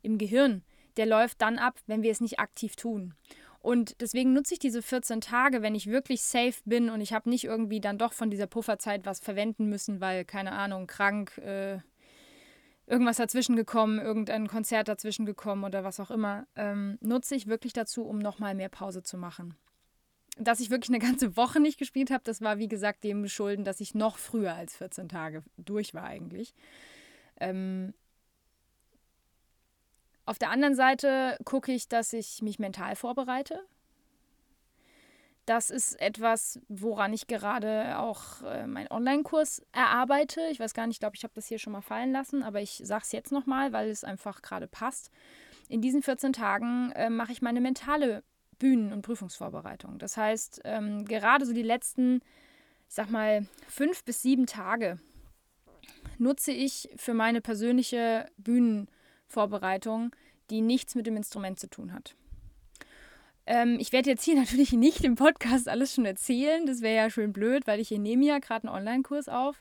im 0.02 0.18
Gehirn, 0.18 0.64
der 0.98 1.06
läuft 1.06 1.40
dann 1.40 1.58
ab, 1.58 1.80
wenn 1.86 2.02
wir 2.02 2.10
es 2.10 2.20
nicht 2.20 2.40
aktiv 2.40 2.76
tun. 2.76 3.14
Und 3.60 4.02
deswegen 4.02 4.34
nutze 4.34 4.52
ich 4.52 4.60
diese 4.60 4.82
14 4.82 5.22
Tage, 5.22 5.62
wenn 5.62 5.74
ich 5.74 5.86
wirklich 5.86 6.20
safe 6.20 6.60
bin 6.66 6.90
und 6.90 7.00
ich 7.00 7.14
habe 7.14 7.30
nicht 7.30 7.44
irgendwie 7.44 7.80
dann 7.80 7.96
doch 7.96 8.12
von 8.12 8.28
dieser 8.28 8.46
Pufferzeit 8.46 9.06
was 9.06 9.18
verwenden 9.18 9.70
müssen, 9.70 10.02
weil, 10.02 10.26
keine 10.26 10.52
Ahnung, 10.52 10.86
krank, 10.88 11.38
äh, 11.38 11.78
irgendwas 12.86 13.16
dazwischen 13.16 13.56
gekommen, 13.56 13.98
irgendein 13.98 14.46
Konzert 14.46 14.88
dazwischen 14.88 15.24
gekommen 15.24 15.64
oder 15.64 15.84
was 15.84 16.00
auch 16.00 16.10
immer, 16.10 16.46
ähm, 16.54 16.98
nutze 17.00 17.34
ich 17.34 17.46
wirklich 17.46 17.72
dazu, 17.72 18.04
um 18.04 18.18
nochmal 18.18 18.54
mehr 18.54 18.68
Pause 18.68 19.02
zu 19.02 19.16
machen. 19.16 19.56
Dass 20.38 20.60
ich 20.60 20.70
wirklich 20.70 20.90
eine 20.90 20.98
ganze 20.98 21.36
Woche 21.36 21.60
nicht 21.60 21.78
gespielt 21.78 22.10
habe, 22.10 22.24
das 22.24 22.40
war 22.40 22.58
wie 22.58 22.68
gesagt 22.68 23.04
dem 23.04 23.22
geschulden, 23.22 23.64
dass 23.64 23.80
ich 23.80 23.94
noch 23.94 24.16
früher 24.16 24.54
als 24.54 24.76
14 24.76 25.08
Tage 25.08 25.42
durch 25.56 25.94
war 25.94 26.04
eigentlich. 26.04 26.54
Ähm, 27.38 27.92
auf 30.24 30.38
der 30.38 30.50
anderen 30.50 30.74
Seite 30.74 31.36
gucke 31.44 31.72
ich, 31.72 31.88
dass 31.88 32.12
ich 32.12 32.42
mich 32.42 32.58
mental 32.58 32.96
vorbereite. 32.96 33.60
Das 35.44 35.70
ist 35.70 36.00
etwas, 36.00 36.60
woran 36.68 37.12
ich 37.12 37.26
gerade 37.26 37.98
auch 37.98 38.42
äh, 38.42 38.66
meinen 38.68 38.90
Online-Kurs 38.92 39.62
erarbeite. 39.72 40.40
Ich 40.52 40.60
weiß 40.60 40.72
gar 40.72 40.86
nicht, 40.86 40.96
ich 40.96 41.00
glaube, 41.00 41.16
ich 41.16 41.24
habe 41.24 41.34
das 41.34 41.48
hier 41.48 41.58
schon 41.58 41.72
mal 41.72 41.80
fallen 41.80 42.12
lassen, 42.12 42.44
aber 42.44 42.60
ich 42.60 42.80
sage 42.84 43.02
es 43.04 43.10
jetzt 43.10 43.32
nochmal, 43.32 43.72
weil 43.72 43.90
es 43.90 44.04
einfach 44.04 44.40
gerade 44.40 44.68
passt. 44.68 45.10
In 45.68 45.80
diesen 45.80 46.02
14 46.02 46.32
Tagen 46.32 46.92
äh, 46.92 47.10
mache 47.10 47.32
ich 47.32 47.42
meine 47.42 47.60
mentale 47.60 48.22
Bühnen- 48.62 48.92
und 48.92 49.02
Prüfungsvorbereitung. 49.02 49.98
Das 49.98 50.16
heißt, 50.16 50.60
ähm, 50.64 51.04
gerade 51.04 51.44
so 51.44 51.52
die 51.52 51.62
letzten, 51.62 52.20
ich 52.88 52.94
sag 52.94 53.10
mal, 53.10 53.46
fünf 53.68 54.04
bis 54.04 54.22
sieben 54.22 54.46
Tage 54.46 55.00
nutze 56.18 56.52
ich 56.52 56.88
für 56.96 57.12
meine 57.12 57.40
persönliche 57.40 58.30
Bühnen- 58.36 58.86
Vorbereitung, 59.32 60.14
die 60.50 60.60
nichts 60.60 60.94
mit 60.94 61.06
dem 61.06 61.16
Instrument 61.16 61.58
zu 61.58 61.68
tun 61.68 61.92
hat. 61.92 62.14
Ähm, 63.46 63.78
ich 63.80 63.92
werde 63.92 64.10
jetzt 64.10 64.24
hier 64.24 64.36
natürlich 64.40 64.72
nicht 64.72 65.02
im 65.02 65.16
Podcast 65.16 65.68
alles 65.68 65.94
schon 65.94 66.04
erzählen, 66.04 66.66
das 66.66 66.82
wäre 66.82 66.96
ja 66.96 67.10
schön 67.10 67.32
blöd, 67.32 67.66
weil 67.66 67.80
ich 67.80 67.88
hier 67.88 67.98
nehme 67.98 68.26
ja 68.26 68.38
gerade 68.38 68.68
einen 68.68 68.76
Online-Kurs 68.76 69.28
auf, 69.28 69.60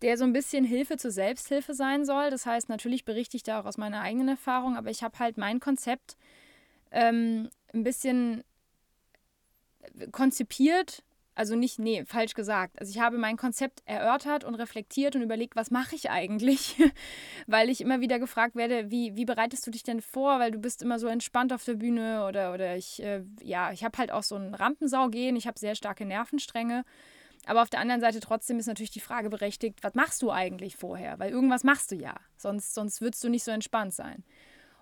der 0.00 0.18
so 0.18 0.24
ein 0.24 0.32
bisschen 0.32 0.64
Hilfe 0.64 0.96
zur 0.96 1.12
Selbsthilfe 1.12 1.74
sein 1.74 2.04
soll. 2.04 2.30
Das 2.30 2.44
heißt, 2.44 2.68
natürlich 2.68 3.04
berichte 3.04 3.36
ich 3.36 3.44
da 3.44 3.60
auch 3.60 3.66
aus 3.66 3.78
meiner 3.78 4.00
eigenen 4.00 4.28
Erfahrung, 4.28 4.76
aber 4.76 4.90
ich 4.90 5.04
habe 5.04 5.16
halt 5.20 5.36
mein 5.36 5.60
Konzept 5.60 6.16
ähm, 6.90 7.48
ein 7.74 7.84
bisschen 7.84 8.44
konzipiert 10.10 11.02
also 11.34 11.56
nicht, 11.56 11.78
nee, 11.78 12.04
falsch 12.04 12.34
gesagt. 12.34 12.78
Also 12.78 12.90
ich 12.90 13.00
habe 13.00 13.16
mein 13.16 13.38
Konzept 13.38 13.82
erörtert 13.86 14.44
und 14.44 14.54
reflektiert 14.54 15.16
und 15.16 15.22
überlegt, 15.22 15.56
was 15.56 15.70
mache 15.70 15.94
ich 15.94 16.10
eigentlich? 16.10 16.76
Weil 17.46 17.70
ich 17.70 17.80
immer 17.80 18.00
wieder 18.00 18.18
gefragt 18.18 18.54
werde, 18.54 18.90
wie, 18.90 19.16
wie 19.16 19.24
bereitest 19.24 19.66
du 19.66 19.70
dich 19.70 19.82
denn 19.82 20.02
vor? 20.02 20.38
Weil 20.38 20.50
du 20.50 20.58
bist 20.58 20.82
immer 20.82 20.98
so 20.98 21.06
entspannt 21.06 21.52
auf 21.52 21.64
der 21.64 21.74
Bühne 21.74 22.26
oder, 22.26 22.52
oder 22.52 22.76
ich, 22.76 23.02
äh, 23.02 23.22
ja, 23.42 23.72
ich 23.72 23.82
habe 23.82 23.96
halt 23.96 24.12
auch 24.12 24.22
so 24.22 24.36
ein 24.36 24.54
Rampensau 24.54 25.08
gehen, 25.08 25.36
ich 25.36 25.46
habe 25.46 25.58
sehr 25.58 25.74
starke 25.74 26.04
Nervenstränge. 26.04 26.84
Aber 27.46 27.62
auf 27.62 27.70
der 27.70 27.80
anderen 27.80 28.02
Seite 28.02 28.20
trotzdem 28.20 28.58
ist 28.58 28.66
natürlich 28.66 28.90
die 28.90 29.00
Frage 29.00 29.30
berechtigt, 29.30 29.82
was 29.82 29.94
machst 29.94 30.20
du 30.22 30.30
eigentlich 30.30 30.76
vorher? 30.76 31.18
Weil 31.18 31.30
irgendwas 31.32 31.64
machst 31.64 31.90
du 31.90 31.96
ja, 31.96 32.14
sonst, 32.36 32.74
sonst 32.74 33.00
würdest 33.00 33.24
du 33.24 33.30
nicht 33.30 33.42
so 33.42 33.50
entspannt 33.50 33.94
sein. 33.94 34.22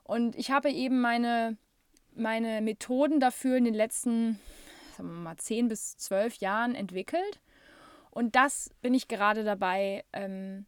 Und 0.02 0.34
ich 0.34 0.50
habe 0.50 0.70
eben 0.70 1.00
meine, 1.00 1.56
meine 2.14 2.60
Methoden 2.60 3.20
dafür 3.20 3.56
in 3.56 3.64
den 3.64 3.74
letzten 3.74 4.38
sagen 5.00 5.14
wir 5.14 5.20
mal, 5.20 5.36
zehn 5.36 5.68
bis 5.68 5.96
zwölf 5.96 6.36
Jahren 6.36 6.74
entwickelt. 6.74 7.40
Und 8.10 8.36
das 8.36 8.70
bin 8.82 8.94
ich 8.94 9.08
gerade 9.08 9.44
dabei, 9.44 10.04
ähm, 10.12 10.66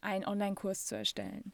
einen 0.00 0.24
Online-Kurs 0.24 0.86
zu 0.86 0.96
erstellen. 0.96 1.52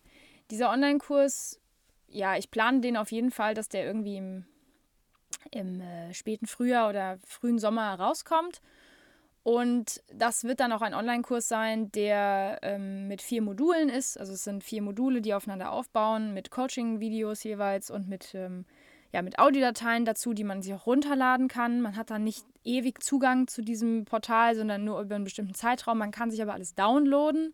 Dieser 0.50 0.71
Online-Kurs, 0.71 1.61
ja, 2.09 2.37
ich 2.37 2.50
plane 2.50 2.80
den 2.80 2.97
auf 2.97 3.12
jeden 3.12 3.30
Fall, 3.30 3.54
dass 3.54 3.69
der 3.69 3.85
irgendwie 3.85 4.16
im, 4.16 4.45
im 5.50 5.80
äh, 5.80 6.12
späten 6.12 6.47
Frühjahr 6.47 6.88
oder 6.88 7.19
frühen 7.26 7.59
Sommer 7.59 7.95
rauskommt. 7.95 8.61
Und 9.42 10.02
das 10.12 10.45
wird 10.45 10.61
dann 10.61 10.73
auch 10.73 10.83
ein 10.83 10.92
Online-Kurs 10.92 11.49
sein, 11.49 11.90
der 11.92 12.59
ähm, 12.62 13.09
mit 13.09 13.23
vier 13.23 13.40
Modulen 13.40 13.88
ist. 13.88 14.19
Also 14.19 14.35
es 14.35 14.45
sind 14.45 14.62
vier 14.62 14.83
Module, 14.83 15.23
die 15.23 15.33
aufeinander 15.33 15.73
aufbauen, 15.73 16.35
mit 16.35 16.50
Coaching-Videos 16.50 17.42
jeweils 17.42 17.90
und 17.90 18.07
mit 18.07 18.35
ähm, 18.35 18.66
ja, 19.12 19.22
mit 19.22 19.38
Audiodateien 19.38 20.04
dazu, 20.04 20.34
die 20.34 20.44
man 20.44 20.62
sich 20.62 20.72
auch 20.72 20.86
runterladen 20.86 21.48
kann. 21.48 21.80
Man 21.80 21.96
hat 21.96 22.10
dann 22.10 22.22
nicht 22.22 22.44
ewig 22.64 23.02
Zugang 23.02 23.48
zu 23.48 23.62
diesem 23.62 24.04
Portal, 24.04 24.54
sondern 24.54 24.84
nur 24.84 25.00
über 25.00 25.16
einen 25.16 25.24
bestimmten 25.24 25.54
Zeitraum. 25.54 25.98
Man 25.98 26.12
kann 26.12 26.30
sich 26.30 26.40
aber 26.40 26.54
alles 26.54 26.74
downloaden. 26.74 27.52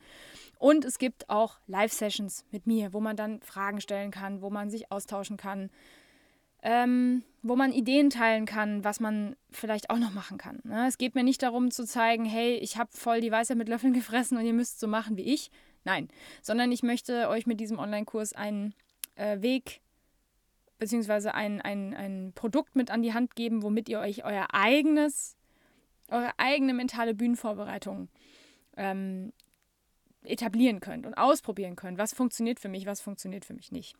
Und 0.58 0.84
es 0.84 0.98
gibt 0.98 1.30
auch 1.30 1.58
Live-Sessions 1.66 2.44
mit 2.50 2.66
mir, 2.66 2.92
wo 2.92 3.00
man 3.00 3.16
dann 3.16 3.40
Fragen 3.40 3.80
stellen 3.80 4.10
kann, 4.10 4.42
wo 4.42 4.50
man 4.50 4.70
sich 4.70 4.90
austauschen 4.90 5.36
kann, 5.36 5.70
ähm, 6.62 7.22
wo 7.42 7.56
man 7.56 7.72
Ideen 7.72 8.10
teilen 8.10 8.44
kann, 8.44 8.82
was 8.84 9.00
man 9.00 9.36
vielleicht 9.50 9.90
auch 9.90 9.98
noch 9.98 10.12
machen 10.12 10.38
kann. 10.38 10.60
Ne? 10.64 10.86
Es 10.88 10.98
geht 10.98 11.14
mir 11.14 11.24
nicht 11.24 11.42
darum 11.42 11.70
zu 11.70 11.84
zeigen, 11.84 12.24
hey, 12.24 12.56
ich 12.56 12.76
habe 12.76 12.90
voll 12.92 13.20
die 13.20 13.30
Weisheit 13.30 13.56
mit 13.56 13.68
Löffeln 13.68 13.92
gefressen 13.94 14.36
und 14.36 14.44
ihr 14.44 14.52
müsst 14.52 14.80
so 14.80 14.88
machen 14.88 15.16
wie 15.16 15.32
ich. 15.32 15.50
Nein, 15.84 16.08
sondern 16.42 16.72
ich 16.72 16.82
möchte 16.82 17.28
euch 17.28 17.46
mit 17.46 17.60
diesem 17.60 17.78
Online-Kurs 17.78 18.32
einen 18.32 18.74
äh, 19.14 19.40
Weg 19.40 19.80
beziehungsweise 20.78 21.34
ein, 21.34 21.60
ein, 21.60 21.94
ein 21.94 22.32
Produkt 22.34 22.76
mit 22.76 22.90
an 22.90 23.02
die 23.02 23.14
Hand 23.14 23.34
geben, 23.34 23.62
womit 23.62 23.88
ihr 23.88 24.00
euch 24.00 24.24
euer 24.24 24.46
eigenes, 24.52 25.36
eure 26.08 26.30
eigene 26.38 26.74
mentale 26.74 27.14
Bühnenvorbereitung 27.14 28.08
ähm, 28.76 29.32
etablieren 30.24 30.80
könnt 30.80 31.06
und 31.06 31.14
ausprobieren 31.14 31.76
könnt. 31.76 31.98
Was 31.98 32.12
funktioniert 32.12 32.60
für 32.60 32.68
mich, 32.68 32.86
was 32.86 33.00
funktioniert 33.00 33.44
für 33.44 33.54
mich 33.54 33.72
nicht. 33.72 33.96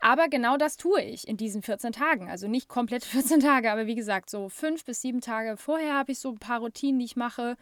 Aber 0.00 0.28
genau 0.28 0.56
das 0.56 0.76
tue 0.76 1.02
ich 1.02 1.26
in 1.26 1.36
diesen 1.36 1.62
14 1.62 1.92
Tagen. 1.92 2.30
Also 2.30 2.48
nicht 2.48 2.68
komplett 2.68 3.04
14 3.04 3.40
Tage, 3.40 3.70
aber 3.70 3.86
wie 3.86 3.94
gesagt, 3.94 4.30
so 4.30 4.48
fünf 4.48 4.84
bis 4.84 5.00
sieben 5.00 5.20
Tage 5.20 5.56
vorher 5.56 5.94
habe 5.94 6.12
ich 6.12 6.18
so 6.18 6.30
ein 6.30 6.38
paar 6.38 6.60
Routinen, 6.60 6.98
die 6.98 7.06
ich 7.06 7.16
mache. 7.16 7.56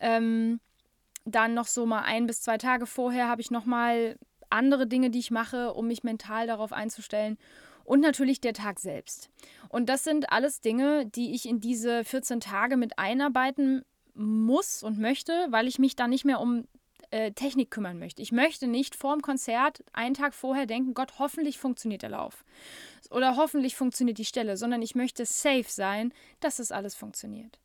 Ähm, 0.00 0.60
dann 1.24 1.54
noch 1.54 1.66
so 1.66 1.86
mal 1.86 2.02
ein 2.02 2.26
bis 2.26 2.42
zwei 2.42 2.58
Tage 2.58 2.86
vorher 2.86 3.28
habe 3.28 3.40
ich 3.40 3.50
noch 3.50 3.66
mal 3.66 4.16
andere 4.50 4.86
Dinge, 4.86 5.10
die 5.10 5.18
ich 5.18 5.30
mache, 5.30 5.72
um 5.74 5.86
mich 5.86 6.02
mental 6.02 6.46
darauf 6.46 6.72
einzustellen. 6.72 7.38
Und 7.84 8.00
natürlich 8.00 8.40
der 8.40 8.52
Tag 8.52 8.78
selbst. 8.78 9.30
Und 9.68 9.88
das 9.88 10.04
sind 10.04 10.30
alles 10.30 10.60
Dinge, 10.60 11.06
die 11.06 11.34
ich 11.34 11.48
in 11.48 11.60
diese 11.60 12.04
14 12.04 12.40
Tage 12.40 12.76
mit 12.76 12.98
einarbeiten 12.98 13.84
muss 14.14 14.82
und 14.82 14.98
möchte, 14.98 15.46
weil 15.50 15.66
ich 15.66 15.78
mich 15.78 15.96
da 15.96 16.06
nicht 16.06 16.24
mehr 16.24 16.40
um 16.40 16.66
äh, 17.10 17.32
Technik 17.32 17.70
kümmern 17.70 17.98
möchte. 17.98 18.22
Ich 18.22 18.32
möchte 18.32 18.66
nicht 18.66 18.94
vorm 18.94 19.22
Konzert 19.22 19.82
einen 19.92 20.14
Tag 20.14 20.34
vorher 20.34 20.66
denken, 20.66 20.94
Gott, 20.94 21.18
hoffentlich 21.18 21.58
funktioniert 21.58 22.02
der 22.02 22.10
Lauf. 22.10 22.44
Oder 23.10 23.36
hoffentlich 23.36 23.74
funktioniert 23.74 24.18
die 24.18 24.24
Stelle, 24.24 24.56
sondern 24.56 24.82
ich 24.82 24.94
möchte 24.94 25.24
safe 25.24 25.64
sein, 25.66 26.12
dass 26.38 26.56
das 26.56 26.70
alles 26.70 26.94
funktioniert. 26.94 27.58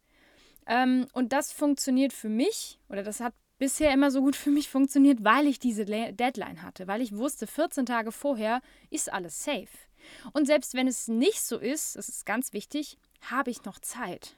Ähm, 0.65 1.07
und 1.13 1.31
das 1.31 1.51
funktioniert 1.51 2.11
für 2.11 2.29
mich, 2.29 2.79
oder 2.89 3.03
das 3.03 3.19
hat 3.19 3.33
bisher 3.57 3.93
immer 3.93 4.11
so 4.11 4.21
gut 4.21 4.35
für 4.35 4.51
mich 4.51 4.69
funktioniert, 4.69 5.23
weil 5.23 5.47
ich 5.47 5.59
diese 5.59 5.85
Deadline 5.85 6.61
hatte, 6.61 6.87
weil 6.87 7.01
ich 7.01 7.15
wusste, 7.15 7.47
14 7.47 7.85
Tage 7.85 8.11
vorher 8.11 8.61
ist 8.89 9.11
alles 9.11 9.43
safe. 9.43 9.67
Und 10.33 10.45
selbst 10.45 10.73
wenn 10.73 10.87
es 10.87 11.07
nicht 11.07 11.41
so 11.41 11.57
ist, 11.57 11.95
das 11.95 12.09
ist 12.09 12.25
ganz 12.25 12.53
wichtig, 12.53 12.97
habe 13.21 13.49
ich 13.49 13.63
noch 13.65 13.79
Zeit. 13.79 14.35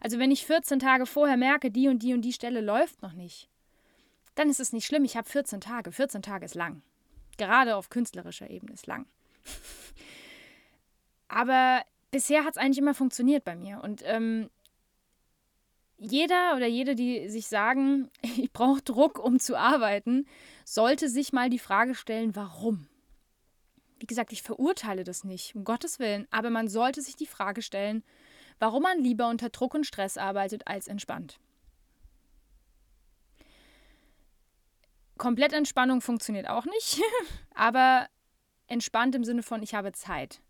Also 0.00 0.18
wenn 0.18 0.30
ich 0.30 0.46
14 0.46 0.78
Tage 0.78 1.06
vorher 1.06 1.36
merke, 1.36 1.70
die 1.70 1.88
und 1.88 2.02
die 2.02 2.14
und 2.14 2.22
die 2.22 2.32
Stelle 2.32 2.60
läuft 2.60 3.02
noch 3.02 3.12
nicht, 3.12 3.48
dann 4.34 4.50
ist 4.50 4.60
es 4.60 4.72
nicht 4.72 4.86
schlimm, 4.86 5.04
ich 5.04 5.16
habe 5.16 5.28
14 5.28 5.60
Tage. 5.60 5.92
14 5.92 6.22
Tage 6.22 6.44
ist 6.44 6.54
lang. 6.54 6.82
Gerade 7.36 7.76
auf 7.76 7.90
künstlerischer 7.90 8.50
Ebene 8.50 8.72
ist 8.72 8.86
lang. 8.86 9.06
Aber 11.28 11.82
bisher 12.10 12.44
hat 12.44 12.52
es 12.52 12.56
eigentlich 12.56 12.78
immer 12.78 12.94
funktioniert 12.94 13.44
bei 13.44 13.56
mir. 13.56 13.80
Und 13.82 14.02
ähm, 14.04 14.50
jeder 16.04 16.54
oder 16.56 16.66
jede, 16.66 16.94
die 16.94 17.28
sich 17.28 17.46
sagen, 17.46 18.10
ich 18.22 18.52
brauche 18.52 18.82
Druck, 18.82 19.18
um 19.18 19.38
zu 19.38 19.56
arbeiten, 19.56 20.26
sollte 20.64 21.08
sich 21.08 21.32
mal 21.32 21.50
die 21.50 21.58
Frage 21.58 21.94
stellen, 21.94 22.36
warum? 22.36 22.86
Wie 23.98 24.06
gesagt, 24.06 24.32
ich 24.32 24.42
verurteile 24.42 25.04
das 25.04 25.24
nicht, 25.24 25.54
um 25.54 25.64
Gottes 25.64 25.98
Willen, 25.98 26.26
aber 26.30 26.50
man 26.50 26.68
sollte 26.68 27.00
sich 27.00 27.16
die 27.16 27.26
Frage 27.26 27.62
stellen, 27.62 28.02
warum 28.58 28.82
man 28.82 28.98
lieber 28.98 29.28
unter 29.28 29.48
Druck 29.48 29.74
und 29.74 29.86
Stress 29.86 30.16
arbeitet 30.16 30.66
als 30.66 30.88
entspannt. 30.88 31.38
Komplett 35.16 35.52
Entspannung 35.52 36.00
funktioniert 36.00 36.48
auch 36.48 36.64
nicht, 36.64 37.00
aber 37.54 38.08
entspannt 38.66 39.14
im 39.14 39.24
Sinne 39.24 39.42
von, 39.42 39.62
ich 39.62 39.74
habe 39.74 39.92
Zeit 39.92 40.40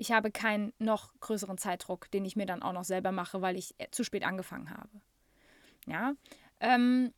ich 0.00 0.12
habe 0.12 0.30
keinen 0.30 0.72
noch 0.78 1.12
größeren 1.20 1.58
Zeitdruck, 1.58 2.10
den 2.10 2.24
ich 2.24 2.34
mir 2.34 2.46
dann 2.46 2.62
auch 2.62 2.72
noch 2.72 2.84
selber 2.84 3.12
mache, 3.12 3.42
weil 3.42 3.56
ich 3.56 3.74
äh, 3.78 3.86
zu 3.90 4.02
spät 4.02 4.24
angefangen 4.24 4.70
habe. 4.70 4.88
Ja, 5.86 6.14
ähm, 6.60 7.12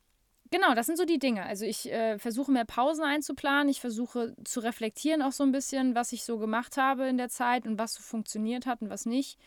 genau, 0.51 0.75
das 0.75 0.87
sind 0.87 0.97
so 0.97 1.05
die 1.05 1.17
Dinge. 1.17 1.45
Also 1.45 1.63
ich 1.63 1.89
äh, 1.91 2.19
versuche 2.19 2.51
mehr 2.51 2.65
Pausen 2.65 3.05
einzuplanen, 3.05 3.69
ich 3.69 3.79
versuche 3.79 4.35
zu 4.43 4.59
reflektieren 4.59 5.21
auch 5.21 5.31
so 5.31 5.43
ein 5.43 5.53
bisschen, 5.53 5.95
was 5.95 6.11
ich 6.11 6.25
so 6.25 6.37
gemacht 6.37 6.75
habe 6.75 7.07
in 7.07 7.17
der 7.17 7.29
Zeit 7.29 7.65
und 7.65 7.79
was 7.79 7.93
so 7.93 8.03
funktioniert 8.03 8.65
hat 8.65 8.81
und 8.81 8.89
was 8.89 9.05
nicht. 9.05 9.39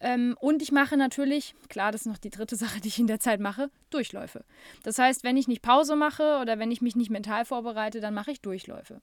Ähm, 0.00 0.36
und 0.38 0.62
ich 0.62 0.70
mache 0.70 0.96
natürlich, 0.96 1.56
klar, 1.68 1.90
das 1.90 2.02
ist 2.02 2.06
noch 2.06 2.18
die 2.18 2.30
dritte 2.30 2.54
Sache, 2.62 2.80
die 2.80 2.88
ich 2.88 3.00
in 3.00 3.08
der 3.08 3.18
Zeit 3.18 3.40
mache, 3.40 3.70
Durchläufe. 3.90 4.44
Das 4.84 4.98
heißt, 4.98 5.24
wenn 5.24 5.36
ich 5.36 5.48
nicht 5.48 5.62
Pause 5.62 5.96
mache 5.96 6.38
oder 6.40 6.60
wenn 6.60 6.70
ich 6.70 6.80
mich 6.80 6.94
nicht 6.94 7.10
mental 7.10 7.44
vorbereite, 7.44 8.00
dann 8.00 8.14
mache 8.14 8.30
ich 8.30 8.40
Durchläufe. 8.40 9.00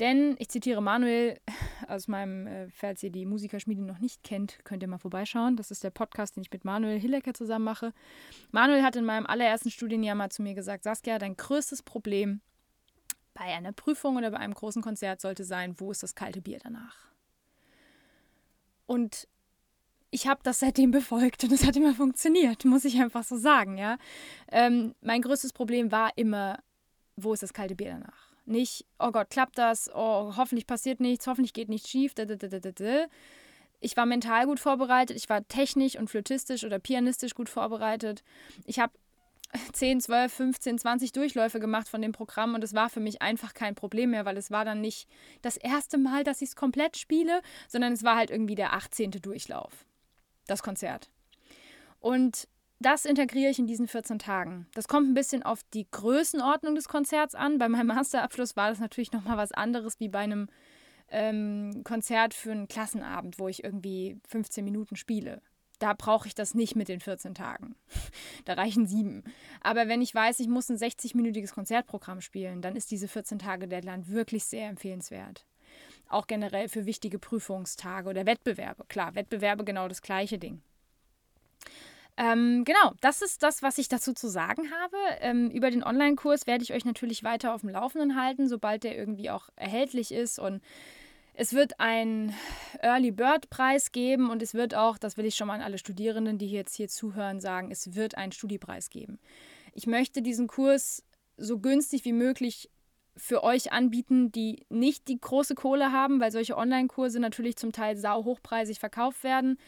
Denn, 0.00 0.36
ich 0.38 0.48
zitiere 0.48 0.82
Manuel 0.82 1.38
aus 1.88 2.08
meinem, 2.08 2.46
äh, 2.46 2.68
falls 2.70 3.02
ihr 3.02 3.10
die 3.10 3.26
Musikerschmiede 3.26 3.82
noch 3.82 3.98
nicht 3.98 4.22
kennt, 4.22 4.58
könnt 4.64 4.82
ihr 4.82 4.88
mal 4.88 4.98
vorbeischauen. 4.98 5.56
Das 5.56 5.70
ist 5.70 5.84
der 5.84 5.90
Podcast, 5.90 6.36
den 6.36 6.42
ich 6.42 6.50
mit 6.50 6.64
Manuel 6.64 6.98
Hillecker 6.98 7.34
zusammen 7.34 7.64
mache. 7.64 7.92
Manuel 8.50 8.82
hat 8.82 8.96
in 8.96 9.04
meinem 9.04 9.26
allerersten 9.26 9.70
Studienjahr 9.70 10.14
mal 10.14 10.30
zu 10.30 10.42
mir 10.42 10.54
gesagt, 10.54 10.84
Saskia, 10.84 11.18
dein 11.18 11.36
größtes 11.36 11.82
Problem 11.82 12.40
bei 13.34 13.44
einer 13.44 13.72
Prüfung 13.72 14.16
oder 14.16 14.30
bei 14.30 14.38
einem 14.38 14.54
großen 14.54 14.82
Konzert 14.82 15.20
sollte 15.20 15.44
sein, 15.44 15.78
wo 15.78 15.90
ist 15.90 16.02
das 16.02 16.14
kalte 16.14 16.42
Bier 16.42 16.58
danach? 16.62 16.96
Und 18.86 19.26
ich 20.10 20.26
habe 20.26 20.40
das 20.42 20.60
seitdem 20.60 20.90
befolgt 20.90 21.44
und 21.44 21.52
es 21.52 21.64
hat 21.66 21.76
immer 21.76 21.94
funktioniert, 21.94 22.64
muss 22.64 22.84
ich 22.84 23.00
einfach 23.00 23.24
so 23.24 23.36
sagen, 23.36 23.78
ja. 23.78 23.96
Ähm, 24.50 24.94
mein 25.00 25.22
größtes 25.22 25.52
Problem 25.52 25.90
war 25.90 26.10
immer, 26.16 26.58
wo 27.16 27.32
ist 27.32 27.42
das 27.42 27.54
kalte 27.54 27.74
Bier 27.74 27.92
danach? 27.92 28.31
Nicht, 28.44 28.86
oh 28.98 29.12
Gott, 29.12 29.30
klappt 29.30 29.58
das? 29.58 29.90
Oh, 29.94 30.34
hoffentlich 30.36 30.66
passiert 30.66 31.00
nichts, 31.00 31.26
hoffentlich 31.26 31.52
geht 31.52 31.68
nichts 31.68 31.88
schief. 31.88 32.14
Ich 33.80 33.96
war 33.96 34.06
mental 34.06 34.46
gut 34.46 34.60
vorbereitet, 34.60 35.16
ich 35.16 35.28
war 35.28 35.46
technisch 35.46 35.96
und 35.96 36.08
flötistisch 36.08 36.64
oder 36.64 36.78
pianistisch 36.78 37.34
gut 37.34 37.48
vorbereitet. 37.48 38.22
Ich 38.64 38.78
habe 38.78 38.92
10, 39.72 40.00
12, 40.00 40.32
15, 40.32 40.78
20 40.78 41.12
Durchläufe 41.12 41.60
gemacht 41.60 41.88
von 41.88 42.00
dem 42.00 42.12
Programm 42.12 42.54
und 42.54 42.64
es 42.64 42.74
war 42.74 42.88
für 42.88 43.00
mich 43.00 43.20
einfach 43.20 43.54
kein 43.54 43.74
Problem 43.74 44.10
mehr, 44.10 44.24
weil 44.24 44.36
es 44.36 44.50
war 44.50 44.64
dann 44.64 44.80
nicht 44.80 45.08
das 45.42 45.56
erste 45.56 45.98
Mal, 45.98 46.24
dass 46.24 46.42
ich 46.42 46.50
es 46.50 46.56
komplett 46.56 46.96
spiele, 46.96 47.42
sondern 47.68 47.92
es 47.92 48.02
war 48.02 48.16
halt 48.16 48.30
irgendwie 48.30 48.54
der 48.54 48.72
18. 48.72 49.10
Durchlauf, 49.10 49.84
das 50.46 50.62
Konzert. 50.62 51.10
Und 52.00 52.48
das 52.82 53.04
integriere 53.04 53.50
ich 53.50 53.58
in 53.58 53.66
diesen 53.66 53.88
14 53.88 54.18
Tagen. 54.18 54.66
Das 54.74 54.88
kommt 54.88 55.08
ein 55.08 55.14
bisschen 55.14 55.42
auf 55.42 55.60
die 55.74 55.86
Größenordnung 55.90 56.74
des 56.74 56.88
Konzerts 56.88 57.34
an. 57.34 57.58
Bei 57.58 57.68
meinem 57.68 57.86
Masterabschluss 57.94 58.56
war 58.56 58.70
das 58.70 58.80
natürlich 58.80 59.12
nochmal 59.12 59.36
was 59.36 59.52
anderes 59.52 60.00
wie 60.00 60.08
bei 60.08 60.20
einem 60.20 60.48
ähm, 61.08 61.82
Konzert 61.84 62.34
für 62.34 62.52
einen 62.52 62.68
Klassenabend, 62.68 63.38
wo 63.38 63.48
ich 63.48 63.64
irgendwie 63.64 64.18
15 64.28 64.64
Minuten 64.64 64.96
spiele. 64.96 65.42
Da 65.78 65.94
brauche 65.94 66.28
ich 66.28 66.34
das 66.34 66.54
nicht 66.54 66.76
mit 66.76 66.88
den 66.88 67.00
14 67.00 67.34
Tagen. 67.34 67.74
da 68.44 68.54
reichen 68.54 68.86
sieben. 68.86 69.24
Aber 69.60 69.88
wenn 69.88 70.00
ich 70.00 70.14
weiß, 70.14 70.40
ich 70.40 70.48
muss 70.48 70.68
ein 70.68 70.76
60-minütiges 70.76 71.54
Konzertprogramm 71.54 72.20
spielen, 72.20 72.62
dann 72.62 72.76
ist 72.76 72.90
diese 72.90 73.08
14 73.08 73.38
Tage 73.38 73.66
Deadline 73.66 74.08
wirklich 74.08 74.44
sehr 74.44 74.68
empfehlenswert. 74.68 75.44
Auch 76.08 76.26
generell 76.26 76.68
für 76.68 76.86
wichtige 76.86 77.18
Prüfungstage 77.18 78.08
oder 78.08 78.26
Wettbewerbe. 78.26 78.84
Klar, 78.88 79.14
Wettbewerbe 79.14 79.64
genau 79.64 79.88
das 79.88 80.02
gleiche 80.02 80.38
Ding. 80.38 80.62
Ähm, 82.22 82.64
genau, 82.64 82.92
das 83.00 83.20
ist 83.20 83.42
das, 83.42 83.62
was 83.62 83.78
ich 83.78 83.88
dazu 83.88 84.12
zu 84.12 84.28
sagen 84.28 84.70
habe. 84.80 84.96
Ähm, 85.20 85.50
über 85.50 85.72
den 85.72 85.82
Online-Kurs 85.82 86.46
werde 86.46 86.62
ich 86.62 86.72
euch 86.72 86.84
natürlich 86.84 87.24
weiter 87.24 87.52
auf 87.52 87.62
dem 87.62 87.70
Laufenden 87.70 88.14
halten, 88.14 88.48
sobald 88.48 88.84
der 88.84 88.96
irgendwie 88.96 89.28
auch 89.28 89.48
erhältlich 89.56 90.12
ist. 90.12 90.38
Und 90.38 90.62
es 91.34 91.52
wird 91.52 91.80
einen 91.80 92.32
Early 92.80 93.10
Bird 93.10 93.50
Preis 93.50 93.90
geben 93.90 94.30
und 94.30 94.40
es 94.40 94.54
wird 94.54 94.72
auch, 94.76 94.98
das 94.98 95.16
will 95.16 95.24
ich 95.24 95.34
schon 95.34 95.48
mal 95.48 95.54
an 95.54 95.62
alle 95.62 95.78
Studierenden, 95.78 96.38
die 96.38 96.50
jetzt 96.50 96.76
hier 96.76 96.86
zuhören, 96.86 97.40
sagen, 97.40 97.72
es 97.72 97.96
wird 97.96 98.16
einen 98.16 98.30
Studiepreis 98.30 98.88
geben. 98.88 99.18
Ich 99.72 99.88
möchte 99.88 100.22
diesen 100.22 100.46
Kurs 100.46 101.02
so 101.36 101.58
günstig 101.58 102.04
wie 102.04 102.12
möglich 102.12 102.70
für 103.16 103.42
euch 103.42 103.72
anbieten, 103.72 104.30
die 104.30 104.64
nicht 104.68 105.08
die 105.08 105.20
große 105.20 105.56
Kohle 105.56 105.90
haben, 105.90 106.20
weil 106.20 106.30
solche 106.30 106.56
Online-Kurse 106.56 107.18
natürlich 107.18 107.56
zum 107.56 107.72
Teil 107.72 107.96
sau 107.96 108.24
hochpreisig 108.24 108.78
verkauft 108.78 109.24
werden. 109.24 109.58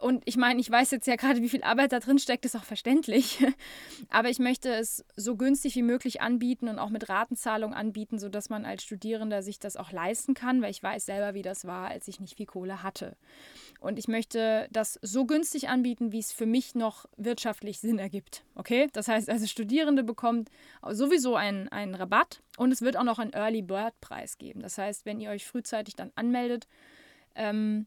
Und 0.00 0.22
ich 0.26 0.36
meine, 0.36 0.60
ich 0.60 0.70
weiß 0.70 0.90
jetzt 0.90 1.06
ja 1.06 1.16
gerade, 1.16 1.42
wie 1.42 1.48
viel 1.48 1.62
Arbeit 1.62 1.92
da 1.92 2.00
drin 2.00 2.18
steckt, 2.18 2.44
ist 2.44 2.56
auch 2.56 2.64
verständlich. 2.64 3.44
Aber 4.10 4.28
ich 4.28 4.38
möchte 4.38 4.72
es 4.72 5.04
so 5.16 5.36
günstig 5.36 5.74
wie 5.74 5.82
möglich 5.82 6.20
anbieten 6.20 6.68
und 6.68 6.78
auch 6.78 6.90
mit 6.90 7.08
Ratenzahlung 7.08 7.74
anbieten, 7.74 8.18
sodass 8.18 8.48
man 8.48 8.64
als 8.64 8.82
Studierender 8.84 9.42
sich 9.42 9.58
das 9.58 9.76
auch 9.76 9.90
leisten 9.90 10.34
kann, 10.34 10.62
weil 10.62 10.70
ich 10.70 10.82
weiß 10.82 11.06
selber, 11.06 11.34
wie 11.34 11.42
das 11.42 11.66
war, 11.66 11.88
als 11.88 12.06
ich 12.08 12.20
nicht 12.20 12.36
viel 12.36 12.46
Kohle 12.46 12.82
hatte. 12.82 13.16
Und 13.80 13.98
ich 13.98 14.08
möchte 14.08 14.68
das 14.70 14.98
so 15.02 15.24
günstig 15.24 15.68
anbieten, 15.68 16.12
wie 16.12 16.18
es 16.18 16.32
für 16.32 16.46
mich 16.46 16.74
noch 16.74 17.06
wirtschaftlich 17.16 17.80
Sinn 17.80 17.98
ergibt. 17.98 18.44
Okay? 18.54 18.88
Das 18.92 19.08
heißt 19.08 19.28
also, 19.28 19.46
Studierende 19.46 20.04
bekommen 20.04 20.44
sowieso 20.90 21.36
einen, 21.36 21.68
einen 21.68 21.94
Rabatt 21.94 22.42
und 22.56 22.72
es 22.72 22.82
wird 22.82 22.96
auch 22.96 23.04
noch 23.04 23.18
einen 23.18 23.32
Early 23.32 23.62
Bird 23.62 24.00
Preis 24.00 24.38
geben. 24.38 24.60
Das 24.62 24.78
heißt, 24.78 25.06
wenn 25.06 25.20
ihr 25.20 25.30
euch 25.30 25.46
frühzeitig 25.46 25.96
dann 25.96 26.12
anmeldet 26.14 26.68
ähm, 27.34 27.86